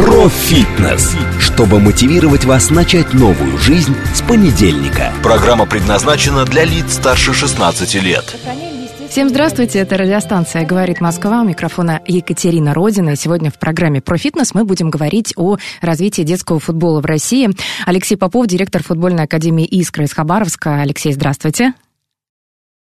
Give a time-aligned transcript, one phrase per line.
[0.00, 5.12] Про фитнес, чтобы мотивировать вас начать новую жизнь с понедельника.
[5.22, 8.34] Программа предназначена для лиц старше 16 лет.
[9.10, 13.10] Всем здравствуйте, это радиостанция «Говорит Москва», у микрофона Екатерина Родина.
[13.10, 17.50] И сегодня в программе «Про фитнес» мы будем говорить о развитии детского футбола в России.
[17.84, 20.80] Алексей Попов, директор футбольной академии «Искра» из Хабаровска.
[20.80, 21.74] Алексей, здравствуйте.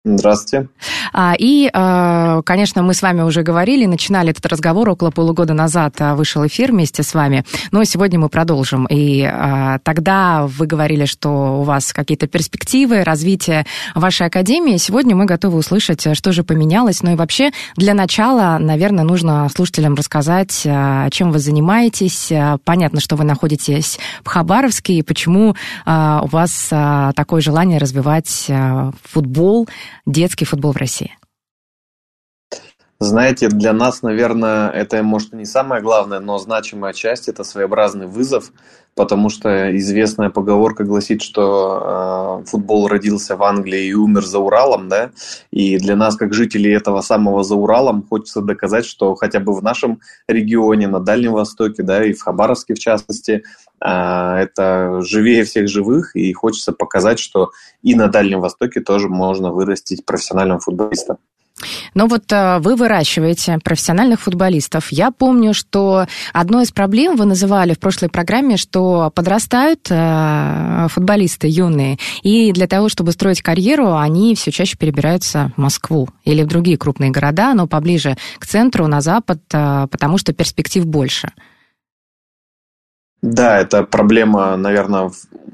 [0.06, 0.68] Здравствуйте.
[1.14, 5.96] А, и, а, конечно, мы с вами уже говорили, начинали этот разговор около полугода назад,
[6.00, 8.86] а, вышел эфир вместе с вами, но сегодня мы продолжим.
[8.90, 9.24] И
[9.84, 14.76] тогда вы говорили, что у вас какие-то перспективы развития вашей академии.
[14.76, 17.02] Сегодня мы готовы услышать, что же поменялось.
[17.02, 20.68] Ну и вообще, для начала, наверное, нужно слушателям рассказать,
[21.12, 22.32] чем вы занимаетесь.
[22.66, 26.70] Понятно, что вы находитесь в Хабаровске, и почему у вас
[27.16, 28.52] такое желание развивать
[29.04, 29.68] футбол,
[30.06, 31.18] детский футбол в России?
[33.04, 38.54] Знаете, для нас, наверное, это, может, не самое главное, но значимая часть– это своеобразный вызов,
[38.96, 44.88] потому что известная поговорка гласит, что э, футбол родился в Англии и умер за Уралом,
[44.88, 45.12] да,
[45.52, 49.62] и для нас, как жителей этого самого за Уралом, хочется доказать, что хотя бы в
[49.62, 53.44] нашем регионе, на Дальнем Востоке, да, и в Хабаровске в частности,
[53.82, 59.52] э, это живее всех живых, и хочется показать, что и на Дальнем Востоке тоже можно
[59.52, 61.18] вырастить профессионального футболиста.
[61.94, 64.92] Но вот э, вы выращиваете профессиональных футболистов.
[64.92, 71.48] Я помню, что одной из проблем вы называли в прошлой программе, что подрастают э, футболисты
[71.48, 76.48] юные, и для того, чтобы строить карьеру, они все чаще перебираются в Москву или в
[76.48, 81.32] другие крупные города, но поближе к центру, на запад, э, потому что перспектив больше.
[83.24, 85.10] Да, это проблема, наверное,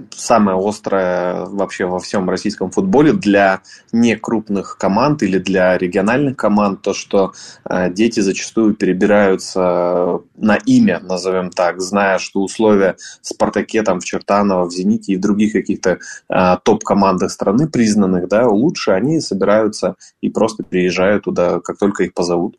[0.10, 6.96] самая острая вообще во всем российском футболе для некрупных команд или для региональных команд, то,
[6.96, 7.34] что
[7.70, 14.04] э, дети зачастую перебираются на имя, назовем так, зная, что условия в «Спартаке», там, в
[14.04, 19.94] Чертаново, в «Зените» и в других каких-то э, топ-командах страны признанных, да, лучше, они собираются
[20.22, 22.58] и просто приезжают туда, как только их позовут.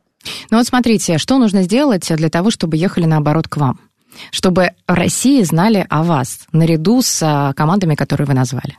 [0.53, 3.90] Ну вот смотрите, что нужно сделать для того, чтобы ехали наоборот к вам?
[4.31, 8.77] Чтобы в России знали о вас, наряду с а, командами, которые вы назвали?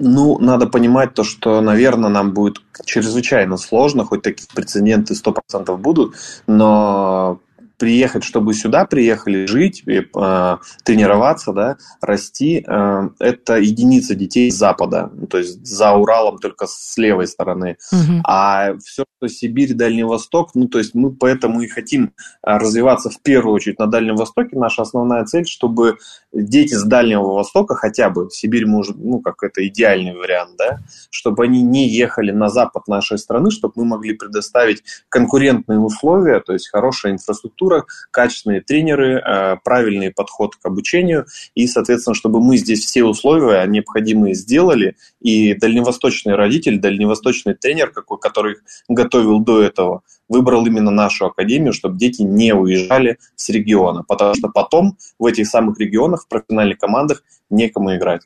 [0.00, 6.16] Ну, надо понимать то, что, наверное, нам будет чрезвычайно сложно, хоть такие прецеденты 100% будут,
[6.46, 7.38] но
[7.84, 15.10] приехать, чтобы сюда приехали жить, э, тренироваться, да, расти, э, это единица детей с запада,
[15.14, 17.76] ну, то есть за Уралом только с левой стороны.
[17.92, 18.22] Угу.
[18.24, 23.10] А все, что Сибирь, Дальний Восток, ну, то есть мы поэтому и хотим э, развиваться
[23.10, 24.58] в первую очередь на Дальнем Востоке.
[24.58, 25.98] Наша основная цель, чтобы
[26.34, 30.80] дети с Дальнего Востока хотя бы, Сибирь мы уже, ну, как это идеальный вариант, да,
[31.10, 36.52] чтобы они не ехали на запад нашей страны, чтобы мы могли предоставить конкурентные условия, то
[36.52, 42.84] есть хорошая инфраструктура, качественные тренеры, э, правильный подход к обучению, и, соответственно, чтобы мы здесь
[42.84, 48.56] все условия необходимые сделали, и дальневосточный родитель, дальневосточный тренер, какой, который
[48.88, 50.02] готовил до этого,
[50.34, 55.46] выбрал именно нашу академию, чтобы дети не уезжали с региона, потому что потом в этих
[55.46, 58.22] самых регионах, в профессиональных командах некому играть.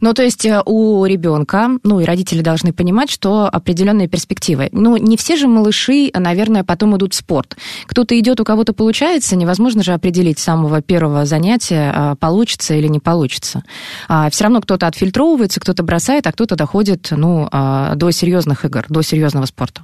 [0.00, 4.68] Ну, то есть э, у ребенка, ну, и родители должны понимать, что определенные перспективы.
[4.72, 7.56] Ну, не все же малыши, наверное, потом идут в спорт.
[7.86, 12.86] Кто-то идет, у кого-то получается, невозможно же определить с самого первого занятия, а, получится или
[12.88, 13.62] не получится.
[14.08, 18.84] А все равно кто-то отфильтровывается, кто-то бросает, а кто-то доходит, ну, а, до серьезных игр,
[18.88, 19.82] до серьезного спорта.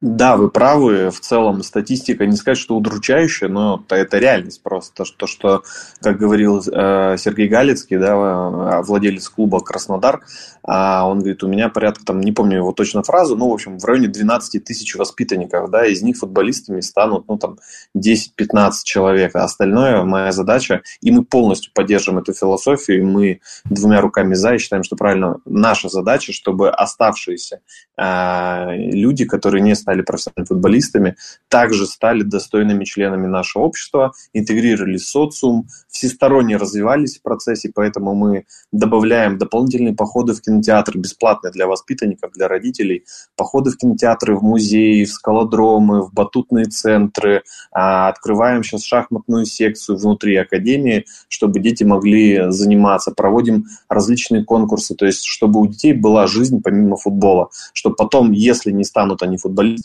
[0.00, 1.10] Да, вы правы.
[1.10, 5.04] В целом статистика не сказать, что удручающая, но это реальность просто.
[5.14, 5.62] То, что,
[6.00, 10.22] как говорил э, Сергей Галицкий, да, э, владелец клуба Краснодар,
[10.62, 13.78] а он говорит, у меня порядка, там, не помню его точно фразу, ну, в общем,
[13.78, 17.58] в районе 12 тысяч воспитанников, да, из них футболистами станут, ну, там,
[17.96, 24.00] 10-15 человек, а остальное моя задача, и мы полностью поддерживаем эту философию, и мы двумя
[24.00, 27.60] руками за, и считаем, что правильно наша задача, чтобы оставшиеся
[27.96, 31.16] э, люди, которые не стали профессиональными футболистами,
[31.48, 38.44] также стали достойными членами нашего общества, интегрировались в социум, всесторонне развивались в процессе, поэтому мы
[38.72, 43.04] добавляем дополнительные походы в кинотеатр, бесплатные для воспитанников, для родителей,
[43.36, 47.42] походы в кинотеатры, в музеи, в скалодромы, в батутные центры,
[47.72, 55.04] а, открываем сейчас шахматную секцию внутри академии, чтобы дети могли заниматься, проводим различные конкурсы, то
[55.04, 59.79] есть чтобы у детей была жизнь помимо футбола, чтобы потом, если не станут они футболистами,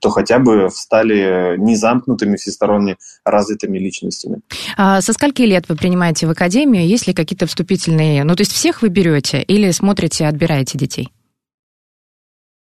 [0.00, 4.40] то хотя бы стали незамкнутыми, всесторонне развитыми личностями.
[4.76, 6.86] А со скольки лет вы принимаете в академию?
[6.86, 8.24] Есть ли какие-то вступительные...
[8.24, 11.08] Ну, то есть всех вы берете или смотрите, отбираете детей?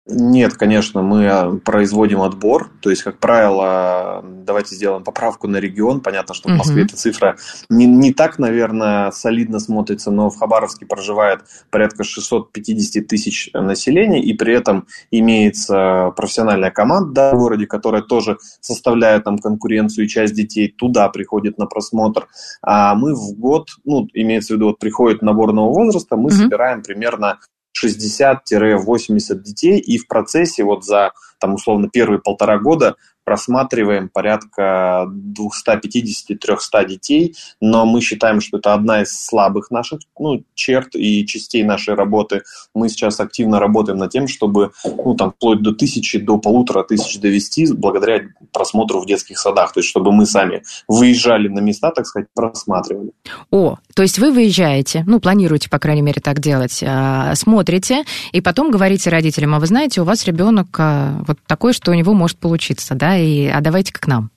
[0.07, 2.69] Нет, конечно, мы а, производим отбор.
[2.80, 6.00] То есть, как правило, давайте сделаем поправку на регион.
[6.00, 6.86] Понятно, что в Москве uh-huh.
[6.86, 7.38] эта цифра
[7.69, 11.42] не, не так, наверное, солидно смотрится, но в Хабаровске проживает
[11.72, 19.24] порядка 650 тысяч населения, и при этом имеется профессиональная команда в городе, которая тоже составляет
[19.24, 22.28] там конкуренцию, и часть детей туда приходит на просмотр.
[22.62, 26.44] А мы в год, ну, имеется в виду, вот приходит наборного возраста, мы uh-huh.
[26.44, 27.40] собираем примерно
[27.83, 32.95] 60-80 детей, и в процессе вот за, там, условно, первые полтора года
[33.25, 40.95] просматриваем порядка 250-300 детей, но мы считаем, что это одна из слабых наших ну, черт
[40.95, 42.44] и частей нашей работы.
[42.74, 47.19] Мы сейчас активно работаем над тем, чтобы ну, там, вплоть до тысячи, до полутора тысяч
[47.19, 48.22] довести благодаря
[48.54, 53.12] просмотру в детских садах, то есть чтобы мы сами выезжали на места, так сказать, просматривали.
[53.51, 58.42] О, то есть вы выезжаете, ну, планируете, по крайней мере, так делать, а, смотрите, и
[58.42, 62.13] потом говорите родителям, а вы знаете, у вас ребенок а, вот такой, что у него
[62.13, 64.32] может получиться, да, и а давайте-ка к нам.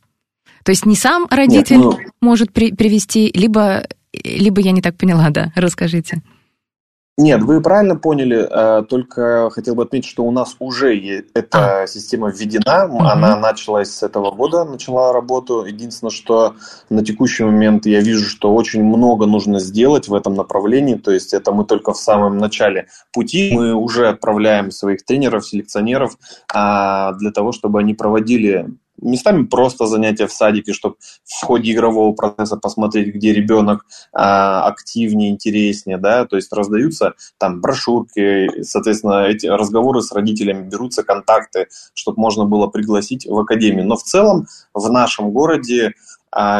[0.64, 1.98] То есть не сам родитель Нет, ну...
[2.20, 6.22] может при, привести, либо, либо я не так поняла, да, расскажите.
[7.20, 10.96] Нет, вы правильно поняли, э, только хотел бы отметить, что у нас уже
[11.34, 11.86] эта а.
[11.88, 15.64] система введена, она началась с этого года, начала работу.
[15.64, 16.54] Единственное, что
[16.90, 21.34] на текущий момент я вижу, что очень много нужно сделать в этом направлении, то есть
[21.34, 26.16] это мы только в самом начале пути, мы уже отправляем своих тренеров, селекционеров
[26.54, 28.68] а, для того, чтобы они проводили
[29.00, 35.30] местами просто занятия в садике, чтобы в ходе игрового процесса посмотреть, где ребенок а, активнее,
[35.30, 42.20] интереснее, да, то есть раздаются там брошюрки, соответственно, эти разговоры с родителями, берутся контакты, чтобы
[42.20, 43.86] можно было пригласить в академию.
[43.86, 45.94] Но в целом в нашем городе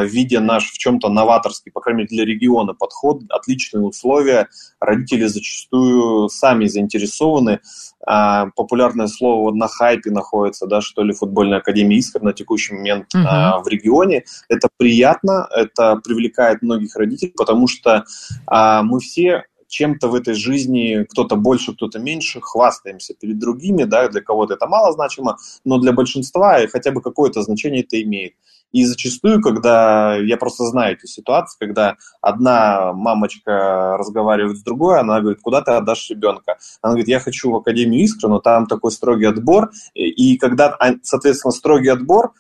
[0.05, 4.49] видя наш в чем-то новаторский, по крайней мере для региона подход, отличные условия,
[4.81, 7.61] родители зачастую сами заинтересованы.
[8.07, 13.15] А, популярное слово на хайпе находится, да, что ли, футбольная академия Искр на текущий момент
[13.15, 13.63] uh-huh.
[13.63, 14.25] в регионе.
[14.49, 18.05] Это приятно, это привлекает многих родителей, потому что
[18.49, 24.23] мы все чем-то в этой жизни, кто-то больше, кто-то меньше, хвастаемся перед другими, да, для
[24.23, 28.33] кого-то это мало значимо, но для большинства хотя бы какое-то значение это имеет.
[28.73, 35.21] И зачастую, когда я просто знаю эти ситуации, когда одна мамочка разговаривает с другой, она
[35.21, 36.59] говорит, куда ты отдашь ребенка?
[36.83, 39.71] Она говорит, я хочу в Академию Искры, но там такой строгий отбор.
[39.95, 42.33] И когда, а, соответственно, строгий отбор,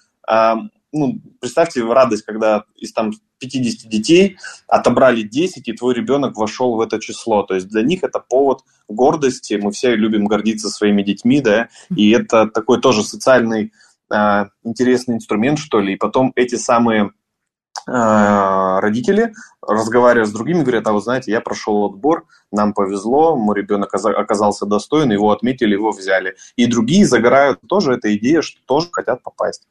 [0.93, 6.81] ну, представьте радость, когда из там 50 детей отобрали 10, и твой ребенок вошел в
[6.81, 7.43] это число.
[7.43, 9.59] То есть для них это повод гордости.
[9.63, 13.73] Мы все любим гордиться своими детьми, да, и это такой тоже социальный
[14.65, 15.95] интересный инструмент, что ли.
[15.95, 17.13] И потом эти самые
[17.89, 19.33] родители,
[19.67, 24.67] разговаривая с другими, говорят, а вы знаете, я прошел отбор, нам повезло, мой ребенок оказался
[24.67, 26.35] достоин, его отметили, его взяли.
[26.57, 29.63] И другие загорают тоже эта идея, что тоже хотят попасть.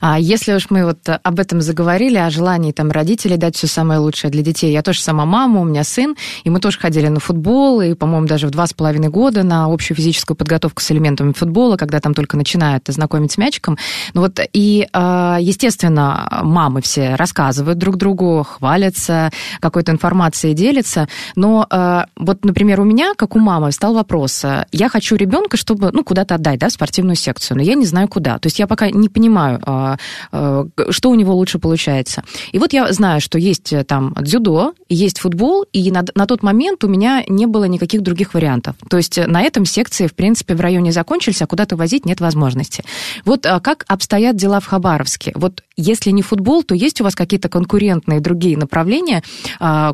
[0.00, 4.00] А если уж мы вот об этом заговорили, о желании там родителей дать все самое
[4.00, 4.72] лучшее для детей.
[4.72, 8.26] Я тоже сама мама, у меня сын, и мы тоже ходили на футбол, и, по-моему,
[8.26, 12.14] даже в два с половиной года на общую физическую подготовку с элементами футбола, когда там
[12.14, 13.78] только начинают знакомить с мячиком.
[14.12, 19.30] Ну вот, и, а, естественно, мамы все рассказывают друг другу, хвалятся,
[19.60, 24.88] какой-то информацией делятся, но а, вот, например, у меня, как у мамы, стал вопрос, я
[24.88, 28.38] хочу ребенка, чтобы, ну, куда-то отдать, да, в спортивную секцию, но я не знаю куда.
[28.38, 29.96] То есть я пока не понимаю, а,
[30.32, 32.22] а, что у него лучше получается.
[32.52, 36.42] И вот я знаю, что есть э, там дзюдо, есть футбол, и на, на тот
[36.42, 38.76] момент у меня не было никаких других вариантов.
[38.88, 42.84] То есть на этом секции, в принципе, в районе закончились, а куда-то возить нет возможности.
[43.24, 45.32] Вот а, как обстоят дела в Хабаровске?
[45.34, 49.22] Вот если не футбол, то есть у вас какие-то конкурентные другие направления,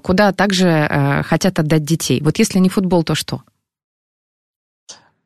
[0.02, 2.20] куда также э, хотят отдать детей?
[2.22, 3.42] Вот если не футбол, то что?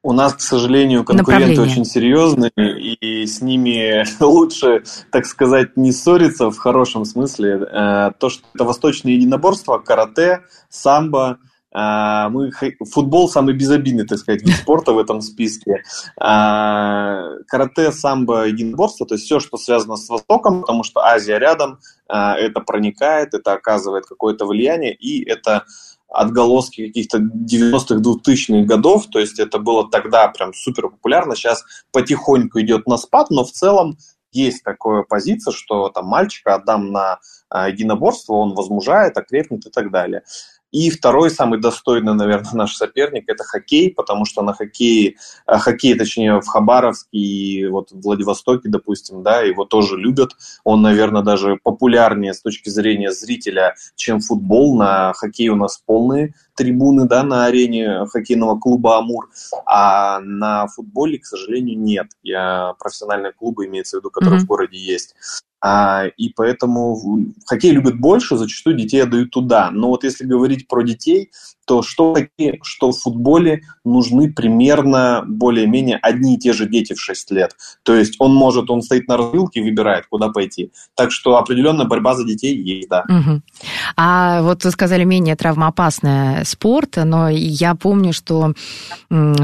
[0.06, 6.50] У нас, к сожалению, конкуренты очень серьезные, и с ними лучше, так сказать, не ссориться
[6.50, 7.66] в хорошем смысле.
[7.72, 11.36] Э, то, что это восточное единоборство, карате, самбо, А,
[11.74, 12.52] мы,
[12.88, 15.82] футбол самый безобидный, так сказать, вид спорта в этом списке.
[16.20, 21.80] А, карате, самбо, единоборство, то есть все, что связано с Востоком, потому что Азия рядом,
[22.08, 25.64] а, это проникает, это оказывает какое-то влияние, и это
[26.08, 32.60] отголоски каких-то 90-х, 2000-х годов, то есть это было тогда прям супер популярно, сейчас потихоньку
[32.60, 33.98] идет на спад, но в целом
[34.30, 37.18] есть такая позиция, что там мальчика отдам на
[37.52, 40.22] единоборство, он возмужает, окрепнет и так далее.
[40.74, 45.14] И второй, самый достойный, наверное, наш соперник– это хоккей, потому что на хоккее,
[45.46, 50.32] э, хоккей, точнее, в Хабаровске и вот в Владивостоке, допустим, да, его тоже любят.
[50.64, 54.76] Он, наверное, даже популярнее с точки зрения зрителя, чем футбол.
[54.76, 59.30] На хоккей у нас полные трибуны, да, на арене хоккейного клуба «Амур»,
[59.66, 62.08] а на футболе, к сожалению, нет.
[62.22, 64.44] Я профессиональные клубы, имеется в виду, которые mm-hmm.
[64.44, 65.14] в городе есть.
[65.66, 69.70] А, и поэтому хоккей любят больше, зачастую детей отдают туда.
[69.70, 71.30] Но вот если говорить про детей,
[71.64, 76.92] то что в хоккее, что в футболе нужны примерно более-менее одни и те же дети
[76.92, 77.56] в 6 лет.
[77.82, 80.70] То есть он может, он стоит на развилке и выбирает, куда пойти.
[80.94, 83.04] Так что определенная борьба за детей есть, да.
[83.08, 83.42] Угу.
[83.96, 88.52] А вот вы сказали, менее травмоопасный спорт, но я помню, что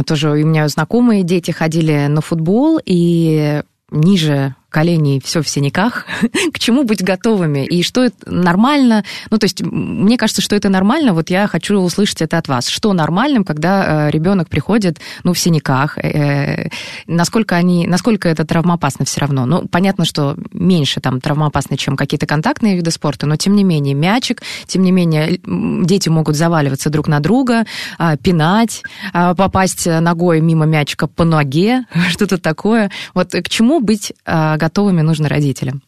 [0.06, 6.06] тоже у меня знакомые дети ходили на футбол, и ниже коленей все в синяках,
[6.52, 10.68] к чему быть готовыми, и что это нормально, ну, то есть, мне кажется, что это
[10.68, 15.32] нормально, вот я хочу услышать это от вас, что нормальным, когда э, ребенок приходит, ну,
[15.32, 16.68] в синяках, э,
[17.06, 22.26] насколько они, насколько это травмоопасно все равно, ну, понятно, что меньше там травмоопасно, чем какие-то
[22.26, 25.40] контактные виды спорта, но, тем не менее, мячик, тем не менее,
[25.84, 27.64] дети могут заваливаться друг на друга,
[27.98, 34.12] э, пинать, э, попасть ногой мимо мячика по ноге, что-то такое, вот к чему быть
[34.24, 35.82] э, готовыми нужно родителям?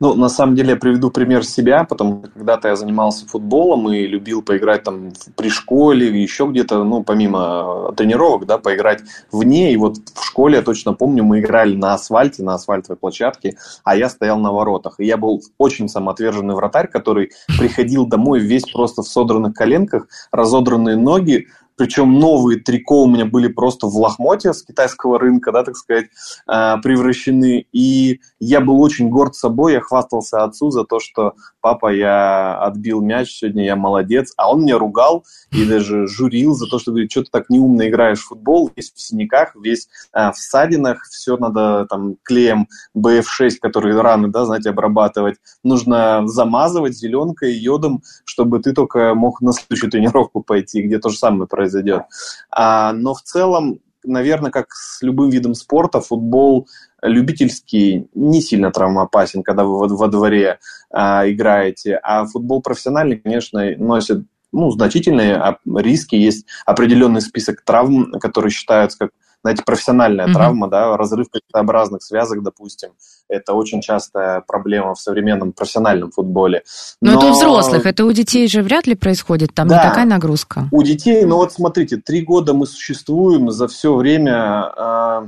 [0.00, 4.06] Ну, на самом деле, я приведу пример себя, потому что когда-то я занимался футболом и
[4.06, 9.72] любил поиграть там при школе, еще где-то, ну, помимо тренировок, да, поиграть вне.
[9.72, 13.96] И вот в школе, я точно помню, мы играли на асфальте, на асфальтовой площадке, а
[13.96, 14.96] я стоял на воротах.
[14.98, 20.96] И я был очень самоотверженный вратарь, который приходил домой весь просто в содранных коленках, разодранные
[20.96, 25.76] ноги, причем новые трико у меня были просто в лохмотье с китайского рынка, да, так
[25.76, 26.06] сказать,
[26.48, 27.66] э, превращены.
[27.72, 33.00] И я был очень горд собой, я хвастался отцу за то, что папа, я отбил
[33.00, 34.32] мяч, сегодня я молодец.
[34.36, 37.88] А он меня ругал и даже журил за то, что говорит, что ты так неумно
[37.88, 43.56] играешь в футбол, весь в синяках, весь э, в ссадинах, все надо там клеем BF6,
[43.60, 49.90] который раны, да, знаете, обрабатывать, нужно замазывать зеленкой, йодом, чтобы ты только мог на следующую
[49.90, 52.02] тренировку пойти, где то же самое происходит произойдет.
[52.50, 56.68] А, но в целом, наверное, как с любым видом спорта, футбол
[57.02, 60.58] любительский не сильно травмоопасен, когда вы во, во дворе
[60.90, 68.52] а, играете, а футбол профессиональный, конечно, носит ну, значительные риски, есть определенный список травм, которые
[68.52, 69.10] считаются как
[69.44, 70.32] знаете, профессиональная mm-hmm.
[70.32, 72.92] травма, да, разрыв кольцеобразных связок, допустим,
[73.28, 76.62] это очень частая проблема в современном профессиональном футболе.
[77.02, 79.90] Но, Но это у взрослых, это у детей же вряд ли происходит, там да, не
[79.90, 80.68] такая нагрузка.
[80.72, 85.26] У детей, ну вот смотрите, три года мы существуем, за все время э,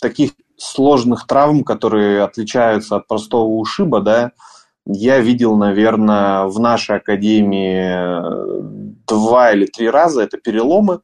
[0.00, 4.32] таких сложных травм, которые отличаются от простого ушиба, да,
[4.84, 11.02] я видел, наверное, в нашей академии два или три раза это переломы,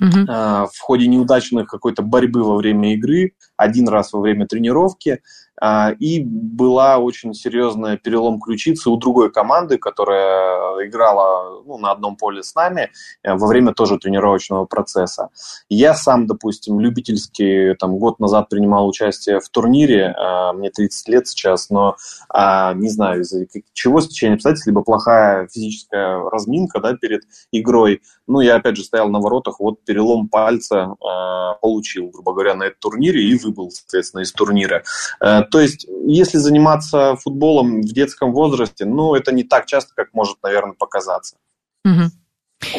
[0.00, 0.26] угу.
[0.26, 5.22] в ходе неудачных какой-то борьбы во время игры, один раз во время тренировки.
[5.60, 12.16] А, и была очень серьезная перелом ключицы у другой команды, которая играла ну, на одном
[12.16, 12.90] поле с нами
[13.22, 15.30] э, во время тоже тренировочного процесса.
[15.68, 21.28] Я сам, допустим, любительский там, год назад принимал участие в турнире, а, мне 30 лет
[21.28, 21.96] сейчас, но
[22.28, 27.22] а, не знаю, из-за чего стечения обстоятельств, либо плохая физическая разминка да, перед
[27.52, 28.02] игрой.
[28.26, 30.94] Ну, я опять же стоял на воротах, вот перелом пальца
[31.60, 34.82] получил, грубо говоря, на этом турнире и выбыл, соответственно, из турнира
[35.20, 40.12] э, то есть, если заниматься футболом в детском возрасте, ну, это не так часто, как
[40.12, 41.36] может, наверное, показаться.
[41.84, 42.10] Угу.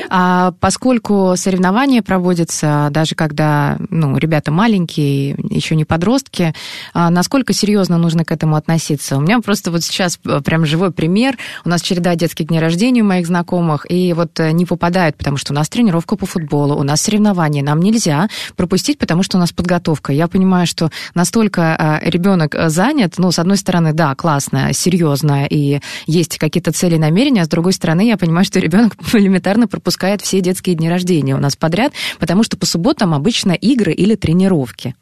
[0.10, 6.54] А поскольку соревнования проводятся даже когда ну, ребята маленькие, еще не подростки,
[6.94, 9.18] а насколько серьезно нужно к этому относиться?
[9.18, 11.38] У меня просто вот сейчас э, прям живой пример.
[11.66, 15.38] У нас череда детских дней рождения у моих знакомых, и вот э, не попадают, потому
[15.38, 19.40] что у нас тренировка по футболу, у нас соревнования, нам нельзя пропустить, потому что у
[19.40, 20.14] нас подготовка.
[20.14, 25.80] Я понимаю, что настолько э, ребенок занят, ну, с одной стороны, да, классно, серьезно, и
[26.06, 30.22] есть какие-то цели и намерения, а с другой стороны, я понимаю, что ребенок элементарно пропускает
[30.22, 34.96] все детские дни рождения у нас подряд, потому что по субботам обычно игры или тренировки.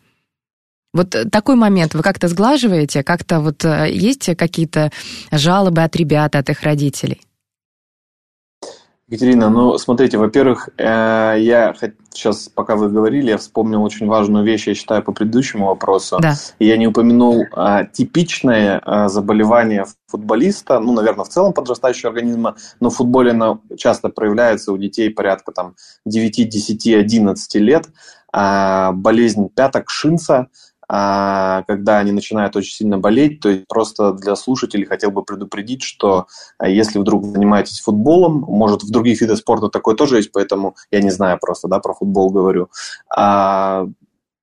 [0.94, 3.04] Вот такой момент вы как-то сглаживаете?
[3.04, 4.92] Как-то вот э, есть какие-то
[5.32, 7.22] жалобы от ребят, от их родителей?
[9.08, 11.76] Екатерина, ну, смотрите, во-первых, э, я
[12.12, 16.18] сейчас, пока вы говорили, я вспомнил очень важную вещь, я считаю, по предыдущему вопросу.
[16.20, 16.34] Да.
[16.58, 22.90] Я не упомянул а, типичное а, заболевание футболиста, ну, наверное, в целом подрастающего организма, но
[22.90, 25.76] в футболе оно часто проявляется у детей порядка там
[26.08, 27.90] 9, 10, 11 лет.
[28.34, 30.48] А, болезнь пяток Шинца–
[30.88, 36.28] когда они начинают очень сильно болеть, то есть просто для слушателей хотел бы предупредить, что
[36.58, 41.02] а, если вдруг занимаетесь футболом, может в других видах спорта такое тоже есть, поэтому я
[41.02, 42.70] не знаю просто, да, про футбол говорю,
[43.16, 43.88] а,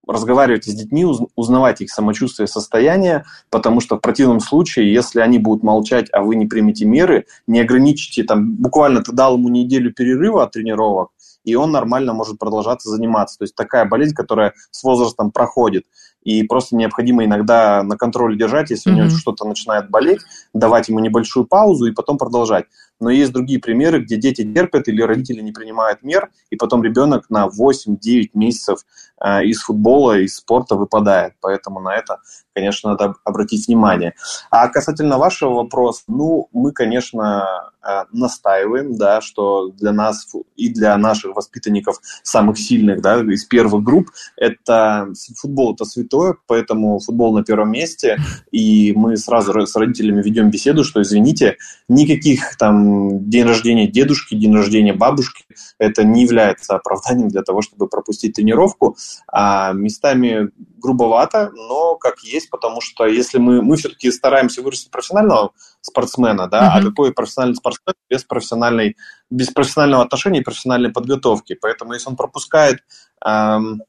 [0.06, 1.06] разговаривайте с детьми,
[1.37, 6.37] узнавайте их самочувствие, состояние, потому что в противном случае, если они будут молчать, а вы
[6.37, 11.11] не примете меры, не ограничите, там, буквально ты дал ему неделю перерыва от тренировок,
[11.44, 13.38] и он нормально может продолжаться заниматься.
[13.38, 15.84] То есть такая болезнь, которая с возрастом проходит
[16.22, 18.94] и просто необходимо иногда на контроле держать, если mm-hmm.
[18.94, 20.20] у него что-то начинает болеть,
[20.52, 22.66] давать ему небольшую паузу и потом продолжать.
[23.00, 27.28] Но есть другие примеры, где дети терпят или родители не принимают мер, и потом ребенок
[27.30, 28.80] на 8-9 месяцев
[29.20, 31.34] э, из футбола, из спорта выпадает.
[31.40, 32.18] Поэтому на это,
[32.54, 34.14] конечно, надо обратить внимание.
[34.50, 37.72] А касательно вашего вопроса, ну, мы, конечно,
[38.12, 44.10] настаиваем, да, что для нас и для наших воспитанников самых сильных, да, из первых групп,
[44.36, 48.18] это футбол это святое, поэтому футбол на первом месте,
[48.50, 51.56] и мы сразу с родителями ведем беседу, что, извините,
[51.88, 55.44] никаких там день рождения дедушки, день рождения бабушки,
[55.78, 58.96] это не является оправданием для того, чтобы пропустить тренировку.
[59.30, 60.50] А местами
[60.82, 66.74] грубовато, но как есть, потому что если мы, мы все-таки стараемся вырастить профессионального спортсмена, да,
[66.76, 66.80] uh-huh.
[66.80, 68.96] а какой профессиональный спортсмен без профессиональной,
[69.30, 71.54] без профессионального отношения и профессиональной подготовки.
[71.54, 72.80] Поэтому если он пропускает
[73.24, 73.82] эм,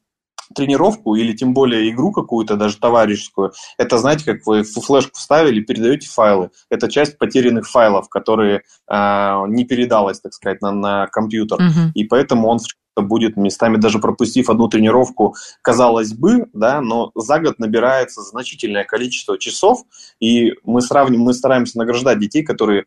[0.55, 6.07] тренировку или тем более игру какую-то, даже товарищескую, это, знаете, как вы флешку вставили, передаете
[6.09, 6.49] файлы.
[6.69, 11.59] Это часть потерянных файлов, которые э, не передалась, так сказать, на, на компьютер.
[11.59, 11.91] Uh-huh.
[11.93, 12.59] И поэтому он
[13.01, 19.39] будет местами даже пропустив одну тренировку, казалось бы, да, но за год набирается значительное количество
[19.39, 19.83] часов,
[20.19, 22.85] и мы сравним, мы стараемся награждать детей, которые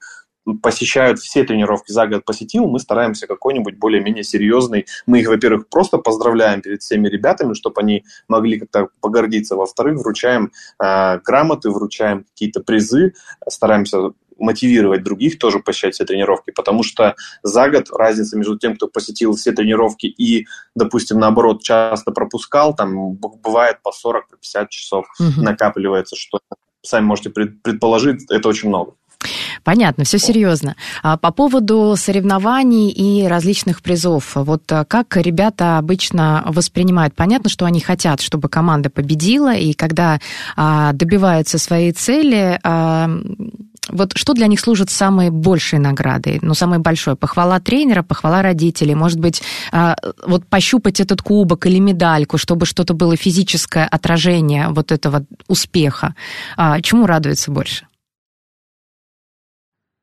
[0.62, 4.86] посещают все тренировки за год посетил, мы стараемся какой-нибудь более-менее серьезный.
[5.06, 9.56] Мы их, во-первых, просто поздравляем перед всеми ребятами, чтобы они могли как-то погордиться.
[9.56, 13.14] Во-вторых, вручаем э, грамоты, вручаем какие-то призы,
[13.48, 18.86] стараемся мотивировать других тоже посещать все тренировки, потому что за год разница между тем, кто
[18.86, 25.42] посетил все тренировки и, допустим, наоборот, часто пропускал, там бывает по 40-50 часов угу.
[25.42, 26.40] накапливается, что
[26.82, 28.94] сами можете предположить, это очень много.
[29.66, 30.76] Понятно, все серьезно.
[31.02, 37.16] А по поводу соревнований и различных призов, вот а, как ребята обычно воспринимают?
[37.16, 40.20] Понятно, что они хотят, чтобы команда победила, и когда
[40.54, 43.10] а, добиваются своей цели, а,
[43.88, 47.16] вот что для них служит самой большей наградой, ну, самой большой?
[47.16, 52.94] Похвала тренера, похвала родителей, может быть, а, вот пощупать этот кубок или медальку, чтобы что-то
[52.94, 56.14] было физическое отражение вот этого успеха.
[56.56, 57.85] А, чему радуется больше?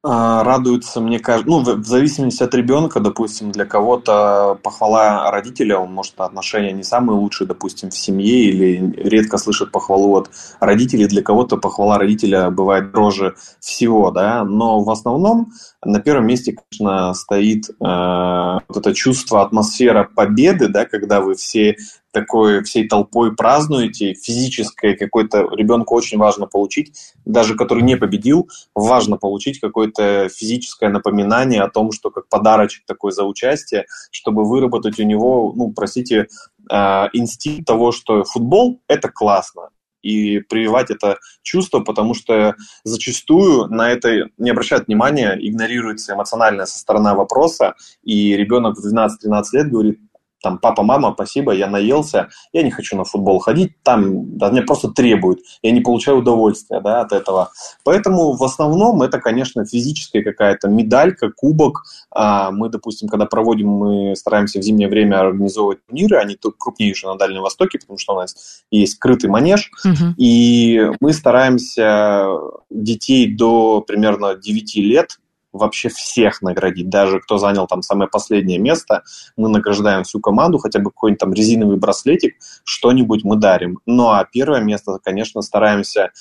[0.06, 5.94] А, радуются, мне кажется, ну, в зависимости от ребенка, допустим, для кого-то похвала родителя, он
[5.94, 11.22] может отношения не самые лучшие, допустим, в семье или редко слышит похвалу от родителей, для
[11.22, 15.54] кого-то похвала родителя бывает дороже всего, да, но в основном
[15.86, 21.78] на первом месте, конечно, стоит э, вот это чувство, атмосфера победы, да, когда вы все
[22.14, 26.94] такой всей толпой празднуете, физическое какое-то ребенку очень важно получить,
[27.26, 33.12] даже который не победил, важно получить какое-то физическое напоминание о том, что как подарочек такой
[33.12, 36.28] за участие, чтобы выработать у него, ну, простите,
[36.72, 36.76] э,
[37.14, 39.70] инстинкт того, что футбол– это классно,
[40.04, 46.78] и прививать это чувство, потому что зачастую на это не обращают внимания, игнорируется эмоциональная со
[46.78, 47.74] стороны вопроса,
[48.04, 50.00] и ребенок в 12-13 лет говорит,
[50.44, 54.62] там, папа, мама, спасибо, я наелся, я не хочу на футбол ходить, там, да, мне
[54.62, 57.52] просто требуют, я не получаю удовольствия, да, от этого.
[57.86, 61.84] Поэтому в основном это, конечно, физическая какая-то медалька, кубок.
[62.12, 67.12] А мы, допустим, когда проводим, мы стараемся в зимнее время организовывать турниры, они тут крупнейшие
[67.12, 70.14] на Дальнем Востоке, потому что у нас есть крытый манеж, угу.
[70.18, 72.28] и мы стараемся
[72.70, 75.20] детей до примерно 9 лет
[75.54, 76.90] вообще всех наградить.
[76.90, 79.04] Даже кто занял там самое последнее место,
[79.38, 83.80] мы награждаем всю команду, хотя бы какой-нибудь там резиновый браслетик, что-нибудь мы дарим.
[83.86, 86.12] Ну а первое место, конечно, стараемся,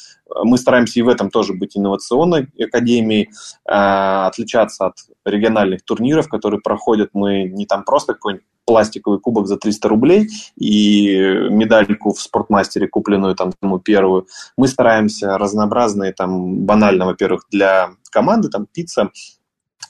[0.45, 3.31] мы стараемся и в этом тоже быть инновационной академией,
[3.67, 7.11] э, отличаться от региональных турниров, которые проходят.
[7.13, 11.17] Мы не там просто какой-нибудь пластиковый кубок за 300 рублей и
[11.51, 14.27] медальку в спортмастере, купленную там тому первую.
[14.57, 19.11] Мы стараемся разнообразные, там, банально, во-первых, для команды, там, пицца,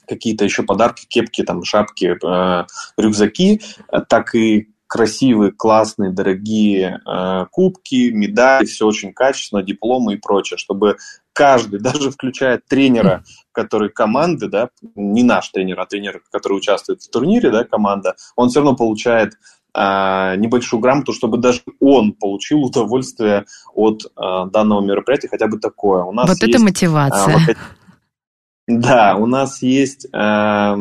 [0.07, 2.65] какие-то еще подарки, кепки, там, шапки, э,
[2.97, 3.61] рюкзаки,
[4.09, 10.97] так и красивые, классные, дорогие э, кубки, медали, все очень качественно, дипломы и прочее, чтобы
[11.33, 17.09] каждый, даже включая тренера, который команды, да, не наш тренер, а тренер, который участвует в
[17.09, 19.33] турнире, да, команда, он все равно получает
[19.73, 26.03] э, небольшую грамоту, чтобы даже он получил удовольствие от э, данного мероприятия, хотя бы такое.
[26.03, 27.39] У нас вот есть, это мотивация.
[27.47, 27.55] Э,
[28.67, 30.75] да, у нас есть э,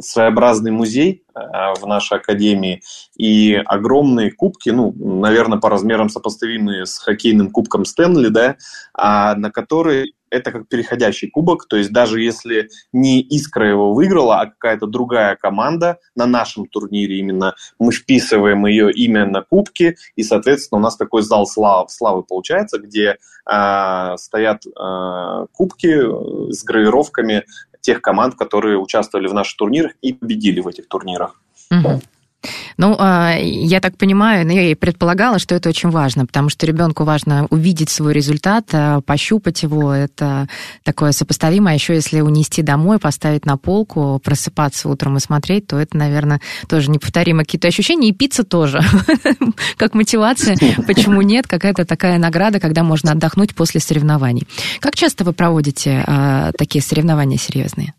[0.00, 1.40] своеобразный музей э,
[1.78, 2.82] в нашей академии
[3.14, 8.56] и огромные кубки, ну, наверное, по размерам сопоставимые с хоккейным кубком Стэнли, да,
[8.94, 14.40] а, на которые это как переходящий кубок, то есть даже если не Искра его выиграла,
[14.40, 20.22] а какая-то другая команда на нашем турнире именно, мы вписываем ее имя на кубки, и,
[20.22, 23.16] соответственно, у нас такой зал славы, славы получается, где
[23.50, 27.44] э, стоят э, кубки с гравировками
[27.80, 31.40] тех команд, которые участвовали в наших турнирах и победили в этих турнирах.
[31.70, 32.00] Угу.
[32.76, 36.48] Ну, а, я так понимаю, но ну, я и предполагала, что это очень важно, потому
[36.48, 40.48] что ребенку важно увидеть свой результат, а, пощупать его, это
[40.82, 41.72] такое сопоставимое.
[41.72, 46.40] А еще если унести домой, поставить на полку, просыпаться утром и смотреть, то это, наверное,
[46.68, 48.08] тоже неповторимые какие-то ощущения.
[48.08, 48.80] И пицца тоже,
[49.76, 50.56] как мотивация.
[50.86, 51.46] Почему нет?
[51.46, 54.46] Какая-то такая награда, когда можно отдохнуть после соревнований.
[54.80, 56.04] Как часто вы проводите
[56.56, 57.94] такие соревнования серьезные?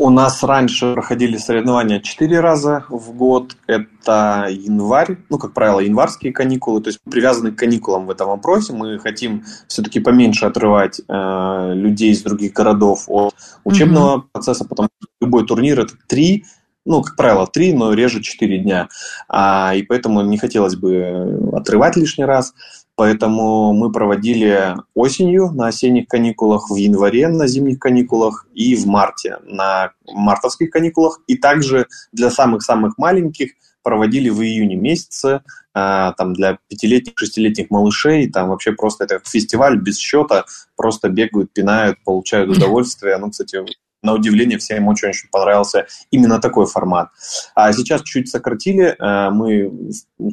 [0.00, 3.58] У нас раньше проходили соревнования четыре раза в год.
[3.66, 6.80] Это январь, ну, как правило, январские каникулы.
[6.80, 8.72] То есть привязаны к каникулам в этом вопросе.
[8.72, 13.34] Мы хотим все-таки поменьше отрывать э, людей из других городов от
[13.64, 14.24] учебного mm-hmm.
[14.32, 16.46] процесса, потому что любой турнир это три
[16.86, 18.88] ну, как правило, три, но реже четыре дня.
[19.28, 22.54] А, и поэтому не хотелось бы отрывать лишний раз.
[23.00, 29.38] Поэтому мы проводили осенью на осенних каникулах, в январе на зимних каникулах и в марте
[29.46, 31.18] на мартовских каникулах.
[31.26, 35.40] И также для самых-самых маленьких проводили в июне месяце,
[35.72, 40.44] а, там для пятилетних, шестилетних малышей, там вообще просто это фестиваль без счета,
[40.76, 43.16] просто бегают, пинают, получают удовольствие.
[43.16, 43.64] Ну, кстати,
[44.02, 47.10] на удивление всем очень-очень понравился именно такой формат.
[47.54, 49.72] А сейчас чуть сократили, э, мы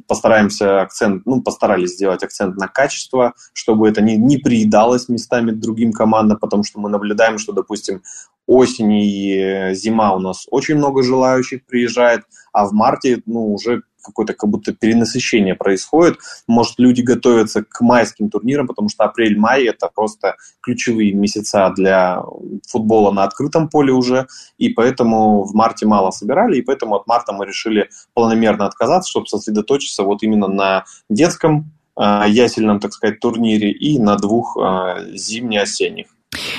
[0.08, 5.92] постараемся акцент, ну, постарались сделать акцент на качество, чтобы это не, не приедалось местами другим
[5.92, 8.02] командам, потому что мы наблюдаем, что, допустим,
[8.46, 12.22] осень и зима у нас очень много желающих приезжает,
[12.54, 16.18] а в марте, ну, уже какое-то как будто перенасыщение происходит.
[16.48, 22.24] Может, люди готовятся к майским турнирам, потому что апрель-май– это просто ключевые месяца для
[22.68, 27.34] футбола на открытом поле уже, и поэтому в марте мало собирали, и поэтому от марта
[27.34, 33.72] мы решили планомерно отказаться, чтобы сосредоточиться вот именно на детском э, ясельном, так сказать, турнире
[33.72, 36.08] и на двух э, зимне-осенних.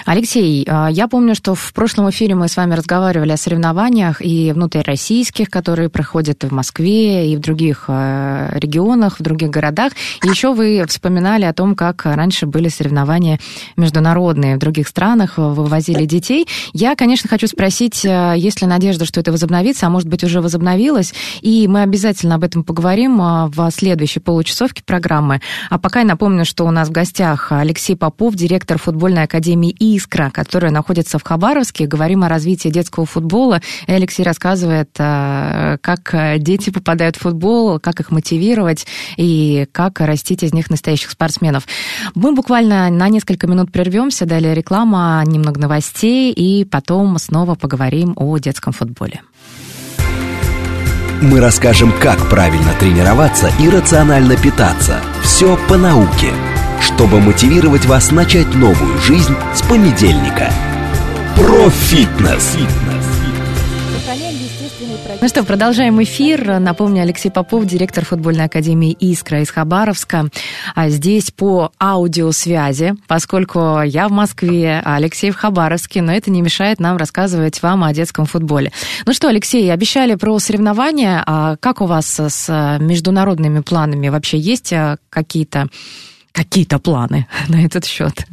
[0.05, 4.53] Алексей, а, я помню, что в прошлом эфире мы с вами разговаривали о соревнованиях и
[4.53, 9.93] внутрироссийских, которые проходят в Москве, и в других а, регионах, в других городах.
[10.25, 13.39] И еще вы вспоминали о том, как раньше были соревнования
[13.77, 16.47] международные в других странах, вывозили детей.
[16.73, 20.41] Я, конечно, хочу спросить, а, есть ли надежда, что это возобновится, а может быть уже
[20.41, 25.41] возобновилось, и мы обязательно об этом поговорим в следующей получасовке программы.
[25.71, 29.97] А пока я напомню, что у нас в гостях Алексей Попов, директор футбольной академии Академии
[29.97, 31.87] «Искра», которая находится в Хабаровске.
[31.87, 33.61] Говорим о развитии детского футбола.
[33.87, 40.43] И Алексей рассказывает, э, как дети попадают в футбол, как их мотивировать и как растить
[40.43, 41.67] из них настоящих спортсменов.
[42.15, 48.39] Мы буквально на несколько минут прервемся, далее реклама, немного новостей, и потом снова поговорим о
[48.39, 49.23] детском футболе.
[51.21, 55.01] Мы расскажем, как правильно тренироваться и рационально питаться.
[55.23, 56.33] Все по науке
[56.99, 60.51] чтобы мотивировать вас начать новую жизнь с понедельника.
[61.37, 62.57] Про фитнес.
[65.21, 66.59] Ну что, продолжаем эфир.
[66.59, 70.29] Напомню, Алексей Попов, директор футбольной академии «Искра» из Хабаровска.
[70.75, 76.43] А здесь по аудиосвязи, поскольку я в Москве, а Алексей в Хабаровске, но это не
[76.43, 78.73] мешает нам рассказывать вам о детском футболе.
[79.07, 81.23] Ну что, Алексей, обещали про соревнования.
[81.25, 84.09] А как у вас с международными планами?
[84.09, 85.69] Вообще есть а, какие-то
[86.39, 88.27] какие-то планы на этот счет?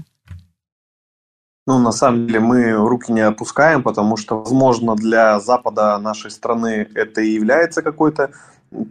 [1.67, 6.87] Ну, на самом деле мы руки не опускаем, потому что, возможно, для Запада нашей страны
[6.93, 8.29] это и является какой-то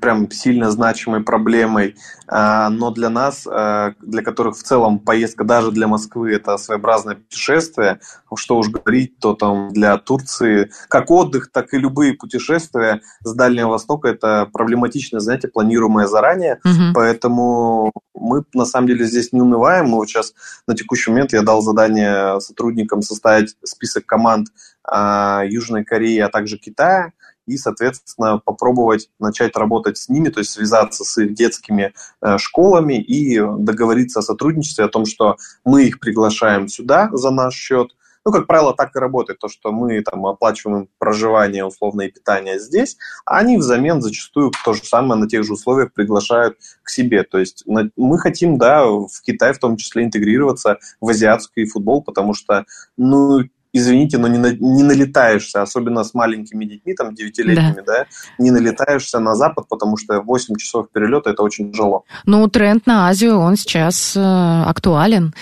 [0.01, 5.70] прям сильно значимой проблемой, а, но для нас, а, для которых в целом поездка даже
[5.70, 8.01] для Москвы это своеобразное путешествие,
[8.37, 13.68] что уж говорить, то там для Турции, как отдых, так и любые путешествия с Дальнего
[13.68, 16.94] Востока это проблематично, знаете, планируемое заранее, угу.
[16.94, 20.35] поэтому мы на самом деле здесь не унываем, мы вот сейчас
[20.66, 24.49] на текущий момент я дал задание сотрудникам составить список команд
[24.87, 27.12] Южной Кореи, а также Китая,
[27.46, 32.94] и, соответственно, попробовать начать работать с ними, то есть связаться с их детскими э, школами
[32.94, 37.92] и договориться о сотрудничестве, о том, что мы их приглашаем сюда за наш счет.
[38.26, 42.96] Ну, как правило, так и работает, то, что мы там оплачиваем проживание, условное питание здесь,
[43.26, 47.22] а они взамен зачастую то же самое на тех же условиях приглашают к себе.
[47.24, 52.33] То есть мы хотим, да, в Китай в том числе интегрироваться в азиатский футбол, потому
[52.33, 52.64] что,
[52.96, 53.42] ну,
[53.74, 57.98] извините, но не, на, не налетаешься, особенно с маленькими детьми, там, девятилетними, да.
[57.98, 58.06] да,
[58.38, 62.04] не налетаешься на Запад, потому что 8 часов перелета это очень тяжело.
[62.24, 64.20] Ну, тренд на Азию, он сейчас э,
[64.66, 65.34] актуален.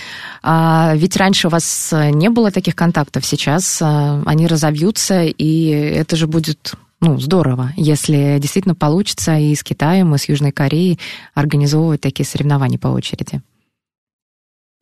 [0.43, 6.17] А, ведь раньше у вас не было таких контактов, сейчас э, они разовьются, и это
[6.17, 11.01] же будет ну, здорово, если действительно получится и с Китаем, и с Южной Кореей
[11.35, 13.43] организовывать такие соревнования по очереди.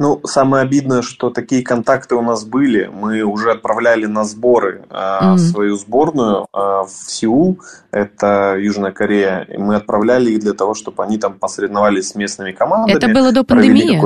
[0.00, 2.86] Ну, самое обидное, что такие контакты у нас были.
[2.86, 5.36] Мы уже отправляли на сборы э, mm-hmm.
[5.36, 7.60] свою сборную э, в Сеул,
[7.90, 9.42] это Южная Корея.
[9.42, 12.96] И мы отправляли их для того, чтобы они там посоревновались с местными командами.
[12.96, 14.00] Это было до пандемии?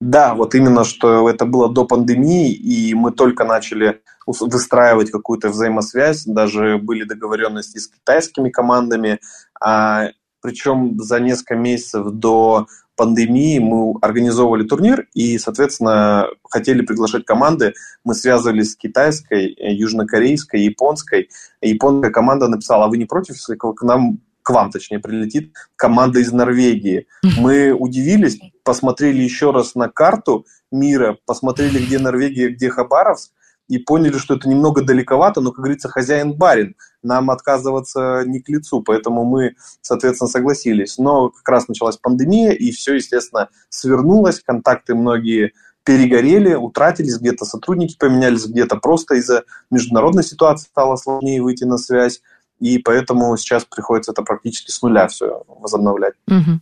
[0.00, 6.24] Да, вот именно, что это было до пандемии, и мы только начали выстраивать какую-то взаимосвязь,
[6.24, 9.20] даже были договоренности с китайскими командами,
[9.60, 10.08] а,
[10.40, 12.66] причем за несколько месяцев до
[12.96, 17.74] пандемии мы организовывали турнир и, соответственно, хотели приглашать команды.
[18.04, 21.28] Мы связывались с китайской, э, южнокорейской, японской.
[21.60, 26.20] Японская команда написала, а вы не против, если к нам к вам, точнее, прилетит команда
[26.20, 27.08] из Норвегии.
[27.36, 33.32] Мы удивились, посмотрели еще раз на карту мира, посмотрели, где Норвегия, где Хабаровск,
[33.68, 36.76] и поняли, что это немного далековато, но, как говорится, хозяин-барин.
[37.02, 40.98] Нам отказываться не к лицу, поэтому мы, соответственно, согласились.
[40.98, 45.52] Но как раз началась пандемия, и все, естественно, свернулось, контакты многие
[45.84, 52.20] перегорели, утратились, где-то сотрудники поменялись, где-то просто из-за международной ситуации стало сложнее выйти на связь,
[52.58, 56.14] и поэтому сейчас приходится это практически с нуля все возобновлять.
[56.26, 56.60] Угу.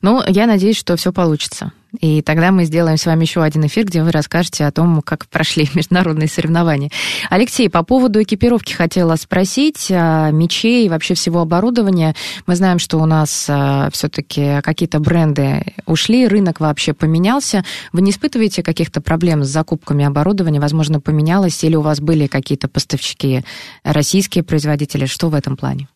[0.00, 1.72] Ну, я надеюсь, что все получится.
[2.00, 5.26] И тогда мы сделаем с вами еще один эфир, где вы расскажете о том, как
[5.26, 6.90] прошли международные соревнования.
[7.28, 12.14] Алексей, по поводу экипировки хотела спросить, а, мечей и вообще всего оборудования.
[12.46, 17.62] Мы знаем, что у нас а, все-таки какие-то бренды ушли, рынок вообще поменялся.
[17.92, 20.60] Вы не испытываете каких-то проблем с закупками оборудования?
[20.60, 23.44] Возможно, поменялось, или у вас были какие-то поставщики,
[23.84, 25.04] российские производители?
[25.04, 25.88] Что в этом плане?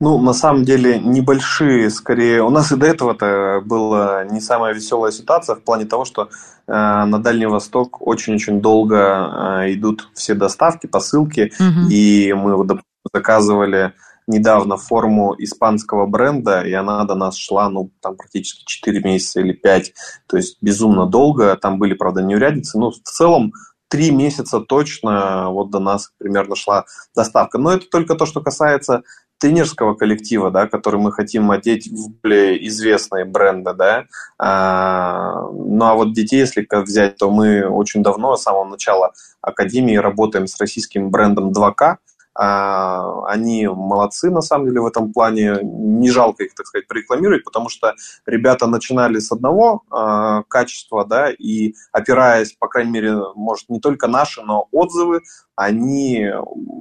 [0.00, 2.42] Ну, на самом деле, небольшие, скорее.
[2.42, 6.28] У нас и до этого-то была не самая веселая ситуация в плане того, что
[6.68, 11.90] э, на Дальний Восток очень-очень долго э, идут все доставки, посылки, угу.
[11.90, 12.80] и мы вот
[13.12, 13.92] заказывали
[14.28, 19.52] недавно форму испанского бренда, и она до нас шла, ну, там практически 4 месяца или
[19.52, 19.94] 5,
[20.28, 23.52] то есть безумно долго, там были, правда, неурядицы, но в целом
[23.88, 26.84] три месяца точно вот до нас примерно шла
[27.16, 27.58] доставка.
[27.58, 29.02] Но это только то, что касается
[29.38, 34.04] тренерского коллектива, да, который мы хотим одеть в более известные бренды, да.
[34.38, 39.96] А, ну а вот детей, если взять, то мы очень давно, с самого начала Академии,
[39.96, 41.98] работаем с российским брендом 2К, а,
[42.38, 45.58] они молодцы, на самом деле, в этом плане.
[45.62, 47.94] Не жалко их, так сказать, порекламировать, потому что
[48.26, 54.06] ребята начинали с одного э, качества, да, и опираясь, по крайней мере, может, не только
[54.06, 55.22] наши, но отзывы,
[55.56, 56.26] они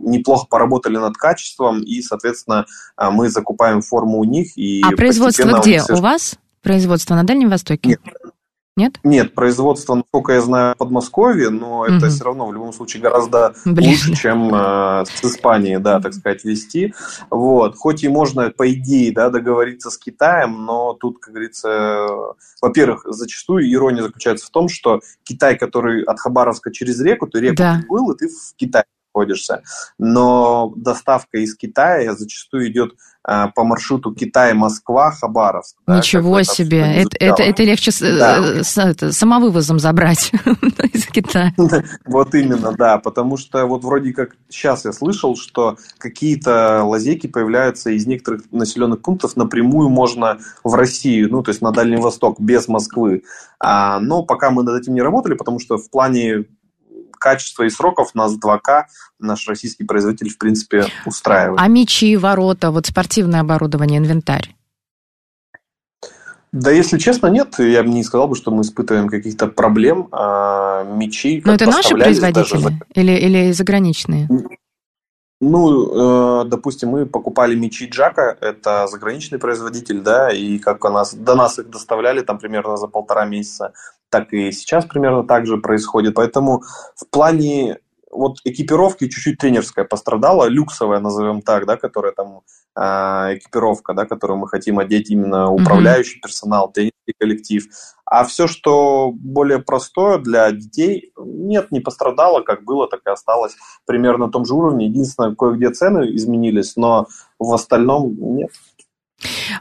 [0.03, 2.65] неплохо поработали над качеством, и, соответственно,
[2.95, 4.55] мы закупаем форму у них.
[4.57, 5.81] И а производство где?
[5.89, 6.37] У вас?
[6.61, 7.89] Производство на Дальнем Востоке?
[7.89, 7.99] Нет,
[8.77, 8.99] нет?
[9.03, 11.85] Нет, производство, насколько я знаю, в Подмосковье, но угу.
[11.85, 13.89] это все равно в любом случае гораздо Блин.
[13.89, 16.93] лучше, чем э, с Испанией, да, так сказать, вести.
[17.31, 17.75] Вот.
[17.75, 22.07] Хоть и можно, по идее, да, договориться с Китаем, но тут, как говорится,
[22.61, 27.55] во-первых, зачастую ирония заключается в том, что Китай, который от Хабаровска через реку, ты реку
[27.57, 27.81] да.
[27.89, 28.85] был, и ты в Китае
[29.17, 29.63] находишься.
[29.97, 35.75] Но доставка из Китая зачастую идет а, по маршруту Китай-Москва, Хабаровск.
[35.85, 36.79] Ничего да, себе.
[36.79, 38.39] Это, это, это легче да.
[38.39, 40.31] Э, с, это, самовывозом забрать
[40.93, 41.53] из Китая.
[42.05, 42.97] Вот именно, да.
[42.99, 49.01] Потому что вот вроде как сейчас я слышал, что какие-то лазейки появляются из некоторых населенных
[49.01, 53.23] пунктов напрямую можно в Россию, ну, то есть на Дальний Восток, без Москвы.
[53.59, 56.45] А, но пока мы над этим не работали, потому что в плане
[57.17, 58.83] качество и сроков нас 2К,
[59.19, 61.59] наш российский производитель, в принципе, устраивает.
[61.59, 64.55] А мечи, ворота, вот спортивное оборудование, инвентарь?
[66.51, 67.59] Да, если честно, нет.
[67.59, 70.07] Я бы не сказал бы, что мы испытываем каких-то проблем.
[70.11, 71.41] А, мечи...
[71.45, 72.79] Но это наши производители даже...
[72.95, 74.27] или, или заграничные?
[75.39, 81.13] Ну, э, допустим, мы покупали мечи Джака, это заграничный производитель, да, и как у нас
[81.13, 83.73] до нас их доставляли там примерно за полтора месяца,
[84.09, 86.15] так и сейчас примерно так же происходит.
[86.15, 86.63] Поэтому
[86.95, 87.79] в плане
[88.11, 92.41] вот экипировки чуть-чуть тренерская пострадала, люксовая, назовем так, да, которая там
[92.75, 97.65] э, экипировка, да, которую мы хотим одеть именно управляющий персонал, тренерский коллектив.
[98.05, 103.55] А все, что более простое для детей, нет, не пострадало, как было, так и осталось
[103.85, 104.87] примерно на том же уровне.
[104.87, 107.07] Единственное, кое-где цены изменились, но
[107.39, 108.51] в остальном нет.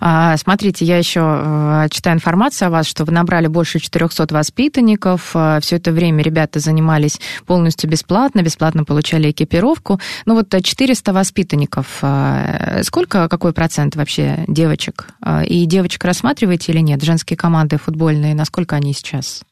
[0.00, 5.32] А, смотрите, я еще э, читаю информацию о вас, что вы набрали больше 400 воспитанников.
[5.34, 10.00] Э, Все это время ребята занимались полностью бесплатно, бесплатно получали экипировку.
[10.24, 11.98] Ну вот 400 воспитанников.
[12.02, 15.08] Э, сколько, какой процент вообще девочек?
[15.46, 17.02] И девочек рассматриваете или нет?
[17.02, 19.42] Женские команды футбольные, насколько они сейчас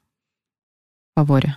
[1.15, 1.57] в фаворе?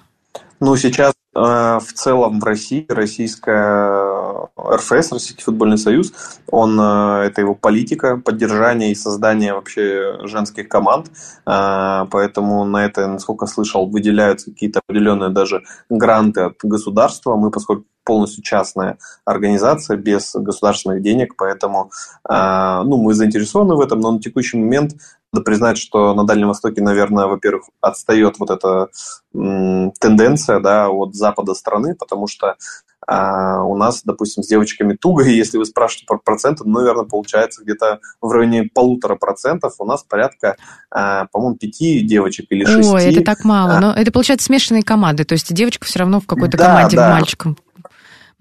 [0.59, 4.17] Ну, сейчас э, в целом в России, российская
[4.59, 6.13] РФС, Российский футбольный союз,
[6.47, 11.11] он, э, это его политика поддержания и создания вообще женских команд,
[11.45, 17.35] э, поэтому на это, насколько слышал, выделяются какие-то определенные даже гранты от государства.
[17.35, 21.91] Мы, поскольку полностью частная организация без государственных денег, поэтому
[22.27, 24.93] э, ну, мы заинтересованы в этом, но на текущий момент
[25.37, 28.89] надо признать, что на Дальнем Востоке, наверное, во-первых, отстает вот эта
[29.33, 32.55] м, тенденция да, от запада страны, потому что
[33.09, 37.05] а у нас, допустим, с девочками туго, и если вы спрашиваете про проценты, ну, наверное,
[37.05, 39.75] получается где-то в районе полутора процентов.
[39.79, 40.57] У нас порядка,
[40.91, 42.91] а, по-моему, пяти девочек или шести.
[42.91, 43.77] Ой, это так мало.
[43.77, 43.79] А.
[43.79, 45.23] Но это, получается, смешанные команды.
[45.23, 47.11] То есть девочка все равно в какой-то да, команде да.
[47.11, 47.57] мальчиком.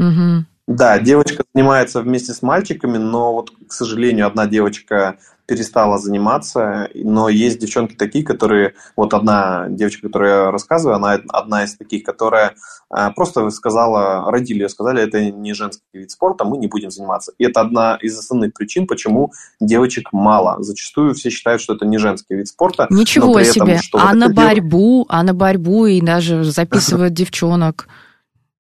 [0.01, 0.47] Угу.
[0.67, 7.29] Да, девочка занимается вместе с мальчиками, но вот, к сожалению, одна девочка перестала заниматься, но
[7.29, 12.57] есть девчонки такие, которые, вот одна девочка, которую я рассказываю, она одна из таких, которая
[12.91, 17.33] а, просто сказала, родили ее, сказали, это не женский вид спорта, мы не будем заниматься.
[17.39, 20.63] И это одна из основных причин, почему девочек мало.
[20.65, 22.89] Зачастую все считают, что это не женский вид спорта.
[22.91, 25.07] Ничего себе, этом, а вот на борьбу, дев...
[25.11, 27.89] а на борьбу и даже записывают девчонок.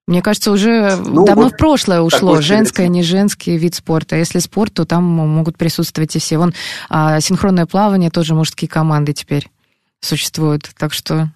[0.06, 2.40] Мне кажется, уже ну, давно вот в прошлое ушло.
[2.40, 4.14] Женское, не женский вид спорта.
[4.14, 6.38] А если спорт, то там могут присутствовать и все.
[6.38, 6.54] Вон
[6.88, 9.48] а, синхронное плавание, тоже мужские команды теперь
[10.00, 10.70] существуют.
[10.78, 11.30] Так что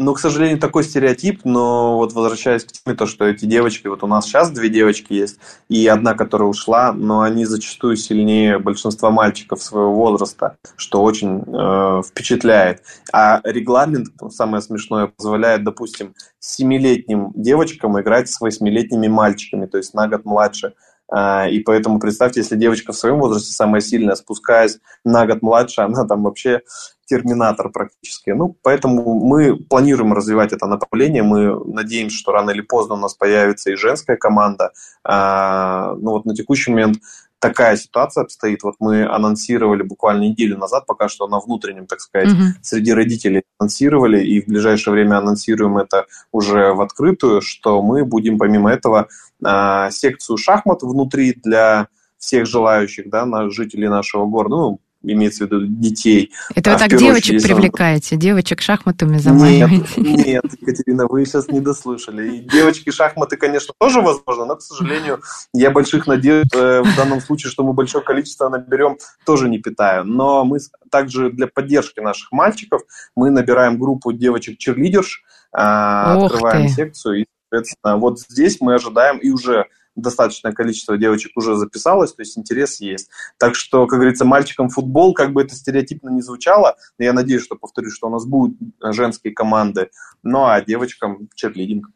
[0.00, 4.02] ну, к сожалению, такой стереотип, но вот возвращаясь к теме, то, что эти девочки, вот
[4.02, 9.10] у нас сейчас две девочки есть, и одна, которая ушла, но они зачастую сильнее большинства
[9.10, 12.82] мальчиков своего возраста, что очень э, впечатляет.
[13.12, 20.08] А регламент, самое смешное, позволяет, допустим, семилетним девочкам играть с восьмилетними мальчиками, то есть на
[20.08, 20.72] год младше.
[21.10, 25.80] А, и поэтому представьте, если девочка в своем возрасте самая сильная, спускаясь на год младше,
[25.80, 26.62] она там вообще
[27.04, 28.30] терминатор практически.
[28.30, 31.24] Ну, поэтому мы планируем развивать это направление.
[31.24, 34.70] Мы надеемся, что рано или поздно у нас появится и женская команда.
[35.02, 36.98] А, ну вот на текущий момент
[37.40, 38.62] такая ситуация обстоит.
[38.62, 42.60] Вот мы анонсировали буквально неделю назад, пока что на внутреннем, так сказать, mm-hmm.
[42.62, 48.38] среди родителей анонсировали, и в ближайшее время анонсируем это уже в открытую, что мы будем
[48.38, 49.08] помимо этого
[49.44, 55.46] э, секцию шахмат внутри для всех желающих, да, на жителей нашего города, ну, имеется в
[55.46, 56.32] виду детей.
[56.54, 60.00] Это а вы так девочек очередь, привлекаете, девочек шахматами заманиваете?
[60.00, 62.36] Нет, нет, Екатерина, вы сейчас не дослушали.
[62.36, 65.20] И девочки шахматы, конечно, тоже возможно, но, к сожалению,
[65.52, 70.04] я больших надежд э, в данном случае, что мы большое количество наберем, тоже не питаю.
[70.04, 70.58] Но мы
[70.90, 72.82] также для поддержки наших мальчиков
[73.16, 76.74] мы набираем группу девочек-черлидерш, э, открываем ты.
[76.74, 79.66] секцию, и, соответственно, вот здесь мы ожидаем и уже
[80.00, 83.08] достаточное количество девочек уже записалось, то есть интерес есть.
[83.38, 87.56] Так что, как говорится, мальчикам футбол, как бы это стереотипно не звучало, я надеюсь, что,
[87.56, 89.90] повторюсь, что у нас будут женские команды,
[90.22, 91.88] ну а девочкам черлидинг.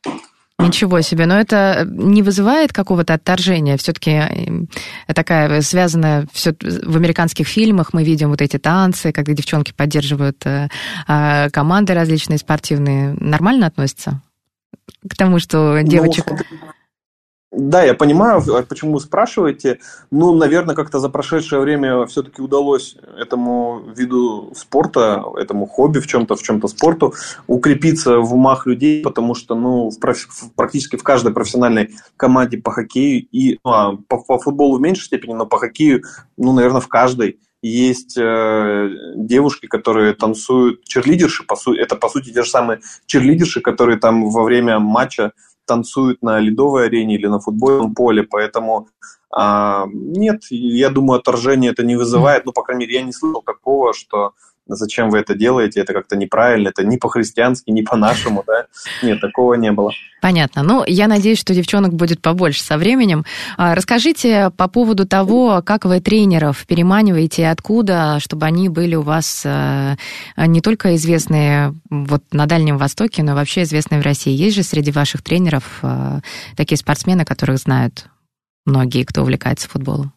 [0.60, 3.76] Ничего себе, но это не вызывает какого-то отторжения?
[3.76, 9.72] Все-таки э, такая связанная все в американских фильмах мы видим вот эти танцы, когда девчонки
[9.76, 10.68] поддерживают э,
[11.08, 13.14] а, команды различные спортивные.
[13.18, 14.22] Нормально относятся
[15.08, 16.24] к тому, что девочек...
[16.28, 16.36] Ну,
[17.56, 19.78] да, я понимаю, а почему спрашиваете.
[20.10, 26.36] Ну, наверное, как-то за прошедшее время все-таки удалось этому виду спорта, этому хобби в чем-то,
[26.36, 27.14] в чем-то спорту
[27.46, 29.98] укрепиться в умах людей, потому что, ну, в
[30.56, 35.04] практически в каждой профессиональной команде по хоккею и ну, а по, по футболу в меньшей
[35.04, 36.02] степени, но по хоккею,
[36.36, 42.30] ну, наверное, в каждой есть э, девушки, которые танцуют, черлидерши, по сути, это по сути
[42.30, 45.32] те же самые черлидерши, которые там во время матча
[45.66, 48.88] танцуют на ледовой арене или на футбольном поле, поэтому
[49.30, 53.42] а, нет, я думаю, отторжение это не вызывает, ну, по крайней мере, я не слышал
[53.42, 54.34] такого, что
[54.66, 58.66] зачем вы это делаете, это как-то неправильно, это не по-христиански, не по-нашему, да?
[59.02, 59.92] Нет, такого не было.
[60.20, 60.62] Понятно.
[60.62, 63.26] Ну, я надеюсь, что девчонок будет побольше со временем.
[63.58, 69.02] А, расскажите по поводу того, как вы тренеров переманиваете и откуда, чтобы они были у
[69.02, 69.96] вас э,
[70.38, 74.32] не только известные вот на Дальнем Востоке, но и вообще известные в России.
[74.32, 76.20] Есть же среди ваших тренеров э,
[76.56, 78.06] такие спортсмены, которых знают
[78.64, 80.13] многие, кто увлекается футболом?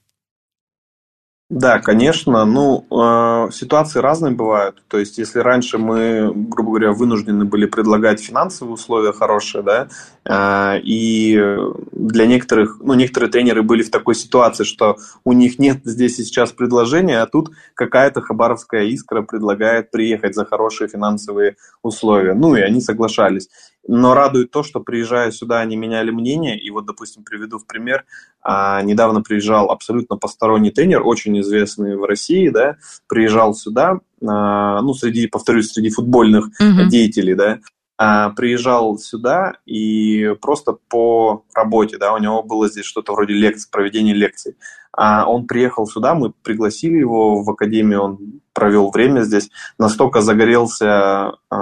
[1.49, 2.43] Да, конечно.
[2.43, 4.83] Ну, э, ситуации разные бывают.
[4.89, 9.87] То есть, если раньше мы, грубо говоря, вынуждены были предлагать финансовые условия хорошие, да,
[10.30, 11.57] и
[11.91, 16.23] для некоторых, ну, некоторые тренеры были в такой ситуации, что у них нет здесь и
[16.23, 22.34] сейчас предложения, а тут какая-то хабаровская искра предлагает приехать за хорошие финансовые условия.
[22.34, 23.49] Ну, и они соглашались.
[23.88, 26.59] Но радует то, что приезжая сюда, они меняли мнение.
[26.59, 28.05] И вот, допустим, приведу в пример.
[28.41, 34.93] А, недавно приезжал абсолютно посторонний тренер, очень известный в России, да, приезжал сюда, а, ну,
[34.93, 36.86] среди, повторюсь, среди футбольных mm-hmm.
[36.88, 37.59] деятелей, да, а,
[37.97, 44.13] приезжал сюда и просто по работе, да, у него было здесь что-то вроде лекций, проведения
[44.13, 44.55] лекций.
[44.91, 51.34] А он приехал сюда, мы пригласили его в академию, он провел время здесь, настолько загорелся
[51.51, 51.55] э,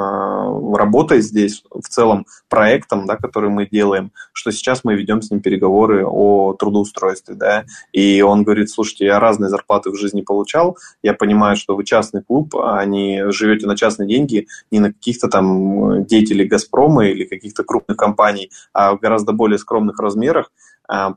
[0.75, 5.41] работой здесь, в целом проектом, да, который мы делаем, что сейчас мы ведем с ним
[5.41, 11.13] переговоры о трудоустройстве, да, и он говорит, слушайте, я разные зарплаты в жизни получал, я
[11.13, 16.05] понимаю, что вы частный клуб, а не живете на частные деньги, не на каких-то там
[16.05, 20.49] деятелей Газпрома или каких-то крупных компаний, а в гораздо более скромных размерах,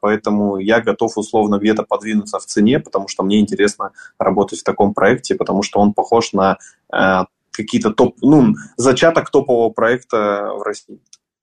[0.00, 4.94] поэтому я готов условно где-то подвинуться в цене, потому что мне интересно работать в таком
[4.94, 6.58] проекте, потому что он похож на
[6.92, 11.00] э, какие-то топ, ну, зачаток топового проекта в России.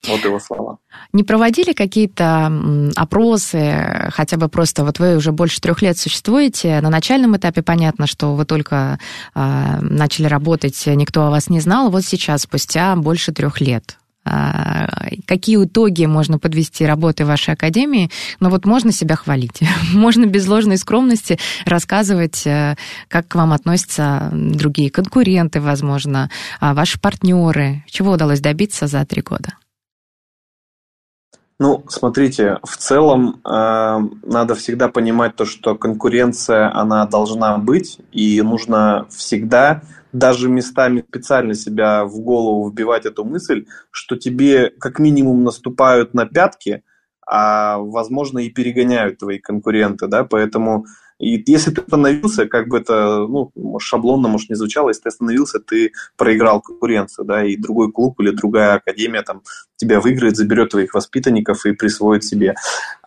[0.08, 0.78] Вот его слова.
[1.14, 2.52] Не проводили какие-то
[2.96, 8.06] опросы, хотя бы просто вот вы уже больше трех лет существуете, на начальном этапе понятно,
[8.08, 9.00] что вы только
[9.34, 14.05] э, начали работать, никто о вас не знал, вот сейчас, спустя больше трех лет, а,
[14.26, 18.10] какие итоги можно подвести работы вашей академии,
[18.40, 19.62] но вот можно себя хвалить.
[19.94, 22.76] Можно без ложной скромности рассказывать, э,
[23.08, 27.84] как к вам относятся другие конкуренты, возможно, а, ваши партнеры.
[27.88, 29.54] Чего удалось добиться за три года?
[31.58, 38.42] Ну, смотрите, в целом э, надо всегда понимать то, что конкуренция, она должна быть, и
[38.42, 39.82] нужно всегда
[40.18, 46.26] даже местами специально себя в голову вбивать эту мысль, что тебе как минимум наступают на
[46.26, 46.84] пятки,
[47.28, 50.86] а возможно и перегоняют твои конкуренты, да, поэтому
[51.18, 55.60] и если ты остановился, как бы это ну, шаблонно, может, не звучало, если ты остановился,
[55.60, 59.42] ты проиграл конкуренцию, да, и другой клуб или другая академия там
[59.78, 62.56] тебя выиграет, заберет твоих воспитанников и присвоит себе.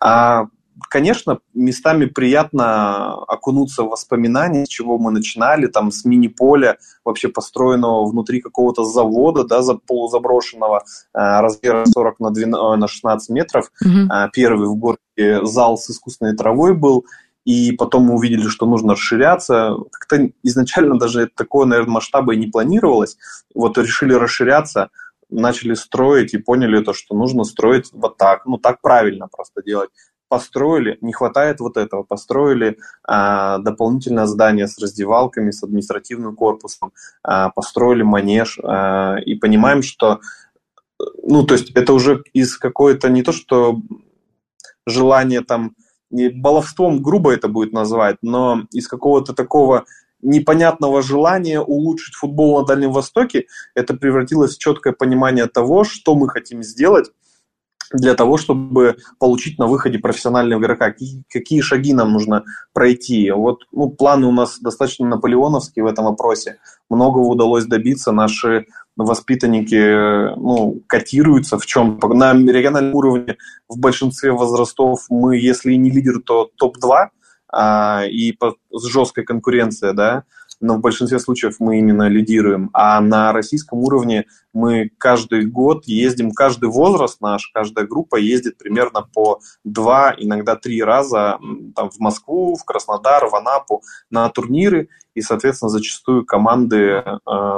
[0.00, 0.46] А
[0.88, 8.06] конечно, местами приятно окунуться в воспоминания, с чего мы начинали, там, с мини-поля, вообще построенного
[8.06, 13.70] внутри какого-то завода, да, за полузаброшенного, э, размера 40 на, 12, э, на 16 метров.
[13.84, 14.28] Mm-hmm.
[14.32, 17.04] Первый в городе зал с искусственной травой был,
[17.44, 19.76] и потом мы увидели, что нужно расширяться.
[19.90, 23.16] Как-то изначально даже такое, наверное, масштаба и не планировалось.
[23.54, 24.90] Вот решили расширяться,
[25.30, 28.44] начали строить и поняли то, что нужно строить вот так.
[28.44, 29.90] Ну, так правильно просто делать
[30.28, 37.50] построили, не хватает вот этого, построили а, дополнительное здание с раздевалками, с административным корпусом, а,
[37.50, 40.20] построили манеж а, и понимаем, что,
[41.22, 43.80] ну, то есть это уже из какой-то, не то что
[44.86, 45.74] желание там,
[46.10, 49.84] баловством грубо это будет назвать, но из какого-то такого
[50.20, 56.28] непонятного желания улучшить футбол на Дальнем Востоке, это превратилось в четкое понимание того, что мы
[56.28, 57.10] хотим сделать,
[57.92, 60.94] для того, чтобы получить на выходе профессионального игрока?
[61.28, 63.30] Какие, шаги нам нужно пройти?
[63.30, 66.58] Вот ну, планы у нас достаточно наполеоновские в этом вопросе.
[66.90, 68.12] Многого удалось добиться.
[68.12, 68.66] Наши
[68.96, 71.98] воспитанники ну, котируются в чем?
[72.02, 73.36] На региональном уровне
[73.68, 77.08] в большинстве возрастов мы, если не лидер, то топ-2
[77.50, 80.24] а, и по, с жесткой конкуренцией, да,
[80.60, 82.70] но в большинстве случаев мы именно лидируем.
[82.72, 89.02] А на российском уровне мы каждый год ездим, каждый возраст наш, каждая группа ездит примерно
[89.02, 91.38] по два, иногда три раза
[91.74, 97.02] там, в Москву, в Краснодар, в Анапу на турниры, и, соответственно, зачастую команды э,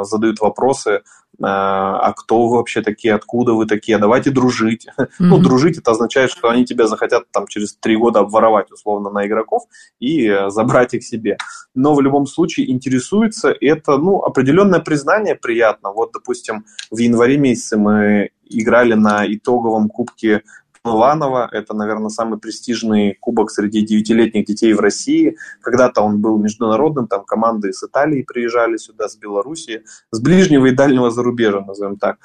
[0.03, 1.03] задают вопросы,
[1.43, 4.87] а кто вы вообще такие, откуда вы такие, давайте дружить.
[4.87, 5.09] Mm-hmm.
[5.31, 9.27] Ну, дружить это означает, что они тебя захотят там через три года обворовать условно на
[9.27, 9.63] игроков
[10.01, 11.39] и э, забрать их себе.
[11.75, 15.93] Но в любом случае интересуется, это, ну, определенное признание приятно.
[15.93, 20.43] Вот, допустим, в январе месяце мы играли на итоговом кубке
[20.85, 21.49] Иванова.
[21.53, 25.37] Это, наверное, самый престижный кубок среди девятилетних детей в России.
[25.61, 30.73] Когда-то он был международным, там команды из Италии приезжали сюда, с Белоруссии, с ближнего и
[30.73, 32.19] дальнего зарубежья, назовем так.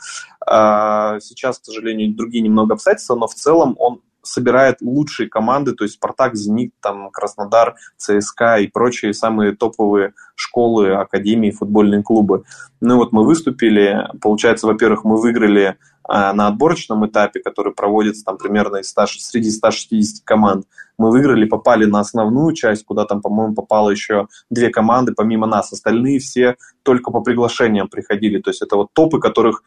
[0.46, 5.84] А сейчас, к сожалению, другие немного обстоятельства, но в целом он собирает лучшие команды, то
[5.84, 12.44] есть Спартак, Зенит, там, Краснодар, ЦСКА и прочие самые топовые школы, академии, футбольные клубы.
[12.82, 18.38] Ну вот мы выступили, получается, во-первых, мы выиграли а, на отборочном этапе, который проводится там
[18.38, 20.66] примерно из 100, среди 160 команд,
[20.98, 25.74] мы выиграли, попали на основную часть, куда там, по-моему, попало еще две команды помимо нас.
[25.74, 28.40] Остальные все только по приглашениям приходили.
[28.40, 29.64] То есть это вот топы, которых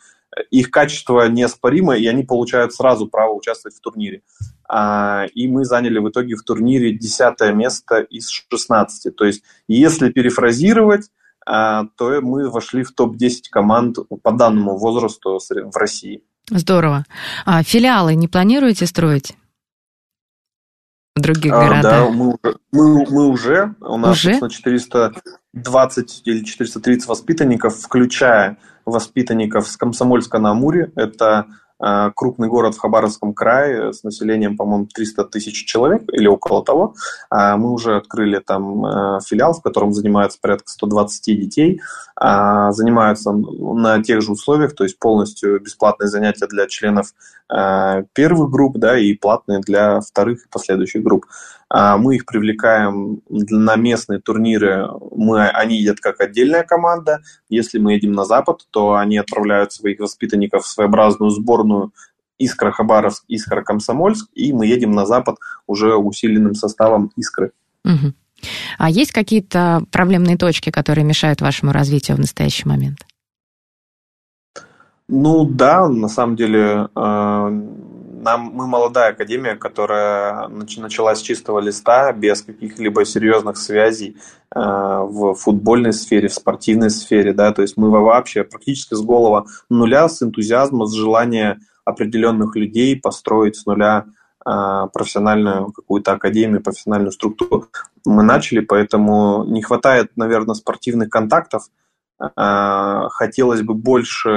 [0.51, 4.23] их качество неоспоримо, и они получают сразу право участвовать в турнире.
[4.69, 9.15] А, и мы заняли в итоге в турнире десятое место из 16.
[9.17, 11.11] То есть если перефразировать,
[11.47, 16.23] а, то мы вошли в топ-10 команд по данному возрасту в России.
[16.51, 17.05] Здорово.
[17.45, 19.35] А филиалы не планируете строить?
[21.17, 21.83] В других а, городах?
[21.83, 22.37] Да, мы,
[22.71, 23.75] мы, мы уже.
[23.81, 24.39] У нас, уже?
[24.39, 28.59] 420 или 430 воспитанников, включая
[28.91, 30.93] воспитанников с Комсомольска на Амуре.
[30.97, 31.47] Это
[31.81, 36.95] Э, крупный город в Хабаровском крае с населением, по-моему, 300 тысяч человек или около того.
[37.31, 41.81] А мы уже открыли там э, филиал, в котором занимаются порядка 120 детей.
[42.17, 47.15] А, занимаются на тех же условиях, то есть полностью бесплатные занятия для членов
[47.49, 51.27] э, первых групп да, и платные для вторых и последующих групп.
[51.71, 57.21] А, мы их привлекаем на местные турниры, мы, они едят как отдельная команда.
[57.49, 61.93] Если мы едем на Запад, то они отправляют своих воспитанников в своеобразную сборную
[62.39, 67.53] Искра Хабаровск, Искра Комсомольск, и мы едем на Запад уже усиленным составом Искры.
[67.85, 68.15] Угу.
[68.79, 73.05] А есть какие-то проблемные точки, которые мешают вашему развитию в настоящий момент?
[75.09, 77.63] Ну да, на самом деле э,
[78.23, 84.17] нам, мы молодая академия, которая начала с чистого листа, без каких-либо серьезных связей
[84.55, 89.47] э, в футбольной сфере, в спортивной сфере, да, то есть мы вообще практически с голого
[89.71, 94.05] нуля, с энтузиазма, с желания определенных людей построить с нуля
[94.45, 97.69] э, профессиональную какую-то академию, профессиональную структуру.
[98.05, 101.65] Мы начали, поэтому не хватает, наверное, спортивных контактов,
[102.19, 104.31] хотелось бы больше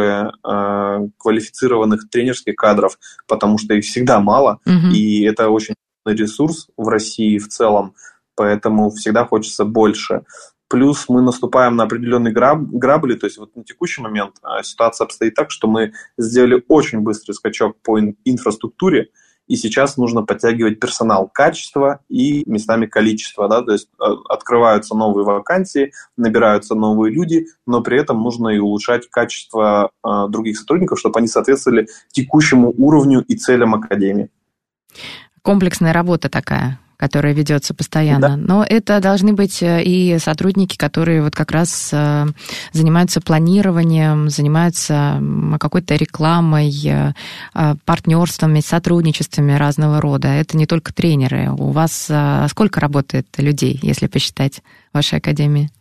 [0.43, 4.93] э, квалифицированных тренерских кадров, потому что их всегда мало, угу.
[4.93, 5.75] и это очень
[6.05, 7.95] ресурс в России в целом,
[8.35, 10.23] поэтому всегда хочется больше.
[10.67, 15.05] Плюс мы наступаем на определенные граб, грабли, то есть вот на текущий момент э, ситуация
[15.05, 19.09] обстоит так, что мы сделали очень быстрый скачок по инфраструктуре,
[19.51, 25.25] и сейчас нужно подтягивать персонал качество и местами количество, да, то есть э, открываются новые
[25.25, 31.19] вакансии, набираются новые люди, но при этом нужно и улучшать качество э, других сотрудников, чтобы
[31.19, 34.29] они соответствовали текущему уровню и целям академии.
[35.41, 38.29] Комплексная работа такая которая ведется постоянно.
[38.29, 38.37] Да.
[38.37, 42.27] Но это должны быть э, и сотрудники, которые вот как раз э,
[42.73, 45.19] занимаются планированием, занимаются
[45.59, 47.13] какой-то рекламой, э,
[47.85, 50.27] партнерствами, сотрудничествами разного рода.
[50.27, 51.49] Это не только тренеры.
[51.49, 52.11] У вас
[52.49, 55.71] сколько работает людей, если посчитать в вашей академии?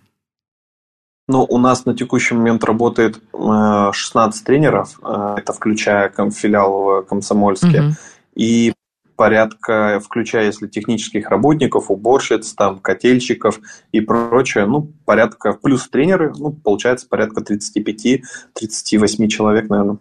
[1.29, 7.83] Ну, у нас на текущий момент работает 16 тренеров, это включая филиал в Комсомольске.
[7.83, 7.95] Угу.
[8.37, 8.73] И
[9.21, 13.61] порядка, включая, если технических работников, уборщиц, там, котельщиков
[13.93, 19.99] и прочее, ну, порядка, плюс тренеры, ну, получается порядка 35-38 человек, наверное.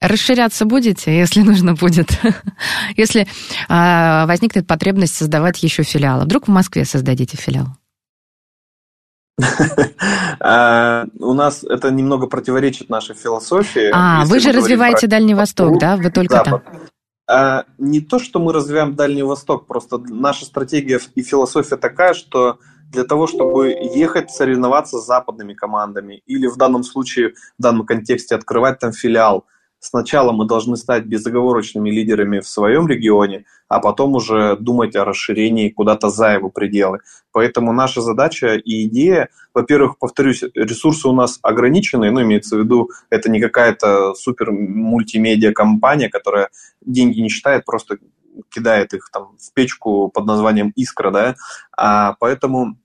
[0.00, 2.20] Расширяться будете, если нужно будет?
[2.96, 3.26] если
[3.68, 6.22] а, возникнет потребность создавать еще филиалы.
[6.22, 7.66] Вдруг в Москве создадите филиал?
[10.42, 13.90] А, у нас это немного противоречит нашей философии.
[13.92, 15.96] А, вы же развиваете Дальний Восток, да?
[15.96, 16.62] Вы только там.
[17.30, 22.58] А, не то, что мы развиваем Дальний Восток, просто наша стратегия и философия такая, что
[22.90, 28.34] для того, чтобы ехать соревноваться с западными командами или в данном случае, в данном контексте
[28.34, 29.46] открывать там филиал–
[29.80, 35.70] сначала мы должны стать безоговорочными лидерами в своем регионе, а потом уже думать о расширении
[35.70, 37.00] куда-то за его пределы.
[37.32, 42.90] Поэтому наша задача и идея, во-первых, повторюсь, ресурсы у нас ограничены, ну, имеется в виду,
[43.08, 46.50] это не какая-то супер мультимедиа компания, которая
[46.84, 47.98] деньги не считает, просто
[48.50, 51.34] кидает их там в печку под названием «Искра», да,
[51.76, 52.76] а поэтому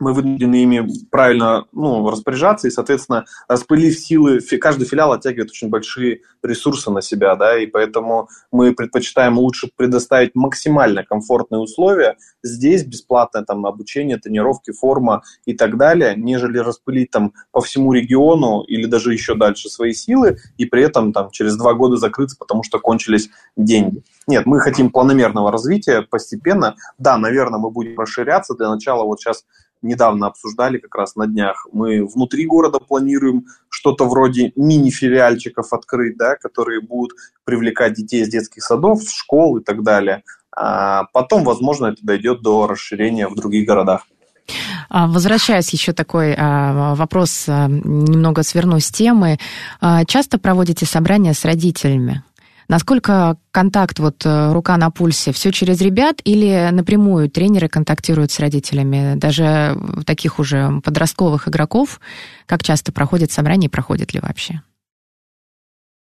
[0.00, 6.20] мы вынуждены ими правильно ну, распоряжаться, и, соответственно, распылив силы, каждый филиал оттягивает очень большие
[6.42, 13.42] ресурсы на себя, да, и поэтому мы предпочитаем лучше предоставить максимально комфортные условия здесь, бесплатное
[13.42, 19.12] там обучение, тренировки, форма и так далее, нежели распылить там по всему региону или даже
[19.12, 23.30] еще дальше свои силы, и при этом там через два года закрыться, потому что кончились
[23.56, 24.02] деньги.
[24.26, 26.74] Нет, мы хотим планомерного развития постепенно.
[26.98, 28.54] Да, наверное, мы будем расширяться.
[28.54, 29.44] Для начала вот сейчас
[29.86, 31.66] недавно обсуждали как раз на днях.
[31.72, 38.62] Мы внутри города планируем что-то вроде мини-филиальчиков открыть, да, которые будут привлекать детей из детских
[38.62, 40.22] садов, школ и так далее.
[40.54, 44.06] А потом, возможно, это дойдет до расширения в других городах.
[44.88, 49.38] А, возвращаясь еще такой а, вопрос, а, немного сверну с темы.
[50.06, 52.22] Часто проводите собрания с родителями?
[52.68, 58.40] Насколько контакт, вот э, рука на пульсе, все через ребят или напрямую тренеры контактируют с
[58.40, 59.14] родителями?
[59.16, 62.00] Даже таких уже подростковых игроков,
[62.46, 64.62] как часто проходят собрания и проходят ли вообще?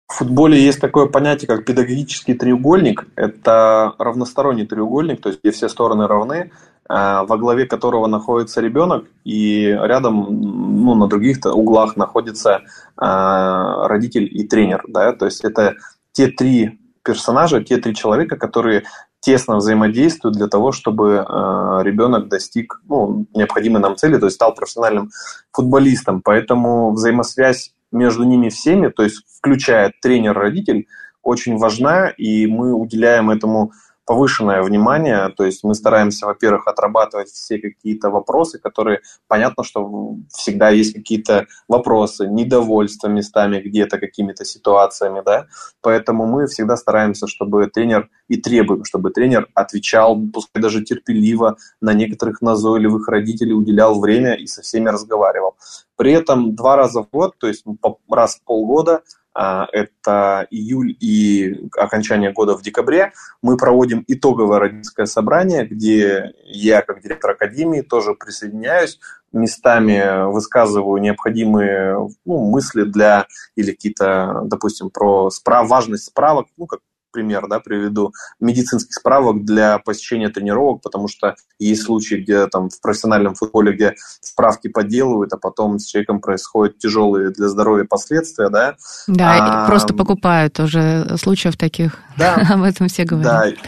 [0.09, 3.07] В футболе есть такое понятие, как педагогический треугольник.
[3.16, 6.52] Это равносторонний треугольник, то есть где все стороны равны,
[6.88, 12.62] а, во главе которого находится ребенок, и рядом, ну, на других углах находится
[12.96, 14.84] а, родитель и тренер.
[14.86, 15.12] Да?
[15.12, 15.74] То есть это
[16.16, 18.84] те три персонажа, те три человека, которые
[19.20, 24.54] тесно взаимодействуют для того, чтобы э, ребенок достиг ну, необходимой нам цели, то есть стал
[24.54, 25.10] профессиональным
[25.52, 26.22] футболистом.
[26.22, 30.86] Поэтому взаимосвязь между ними всеми, то есть включая тренер-родитель,
[31.22, 33.72] очень важна, и мы уделяем этому
[34.07, 40.70] повышенное внимание, то есть мы стараемся, во-первых, отрабатывать все какие-то вопросы, которые, понятно, что всегда
[40.70, 45.46] есть какие-то вопросы, недовольство местами где-то, какими-то ситуациями, да,
[45.82, 51.92] поэтому мы всегда стараемся, чтобы тренер и требуем, чтобы тренер отвечал, пускай даже терпеливо, на
[51.92, 55.57] некоторых назойливых родителей уделял время и со всеми разговаривал.
[55.96, 57.64] При этом два раза в год, то есть
[58.09, 59.02] раз в полгода,
[59.37, 63.12] это июль и окончание года в декабре,
[63.43, 68.99] мы проводим итоговое родительское собрание, где я, как директор академии, тоже присоединяюсь,
[69.32, 76.80] местами высказываю необходимые ну, мысли для или какие-то, допустим, про справ, важность справок, ну, как
[77.16, 82.78] пример да, приведу, медицинских справок для посещения тренировок, потому что есть случаи, где там в
[82.82, 88.76] профессиональном футболе, где справки подделывают, а потом с человеком происходят тяжелые для здоровья последствия, да.
[89.06, 93.54] Да, а, просто покупают уже случаев таких, да, об этом все говорят.
[93.54, 93.62] Да,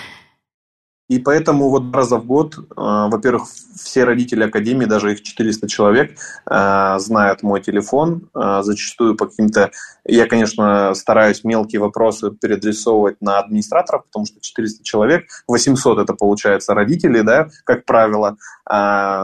[1.08, 6.18] и поэтому вот раза в год, э, во-первых, все родители Академии, даже их 400 человек,
[6.50, 8.28] э, знают мой телефон.
[8.34, 9.70] Э, зачастую по каким-то...
[10.04, 16.74] Я, конечно, стараюсь мелкие вопросы переадресовывать на администраторов, потому что 400 человек, 800 это получается
[16.74, 18.36] родители, да, как правило.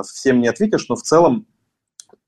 [0.06, 1.46] Всем не ответишь, но в целом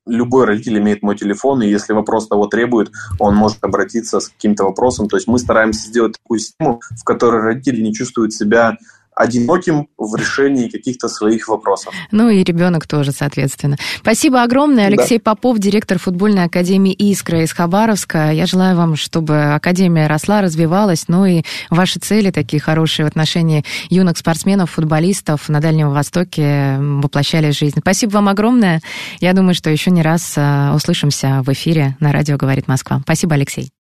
[0.07, 4.65] любой родитель имеет мой телефон, и если вопрос того требует, он может обратиться с каким-то
[4.65, 5.09] вопросом.
[5.09, 8.77] То есть мы стараемся сделать такую систему, в которой родители не чувствуют себя
[9.17, 11.95] одиноким в решении каких-то своих вопросов.
[12.11, 13.77] Ну и ребенок тоже, соответственно.
[13.99, 14.87] Спасибо огромное.
[14.87, 15.33] Алексей да.
[15.33, 18.31] Попов, директор футбольной академии «Искра» из Хабаровска.
[18.31, 23.65] Я желаю вам, чтобы академия росла, развивалась, ну и ваши цели такие хорошие в отношении
[23.89, 27.79] юных спортсменов, футболистов на Дальнем Востоке воплощались в жизнь.
[27.81, 28.83] Спасибо вам огромное.
[29.21, 33.01] Я думаю, что еще не раз э, услышимся в эфире на радио «Говорит Москва».
[33.03, 33.71] Спасибо, Алексей.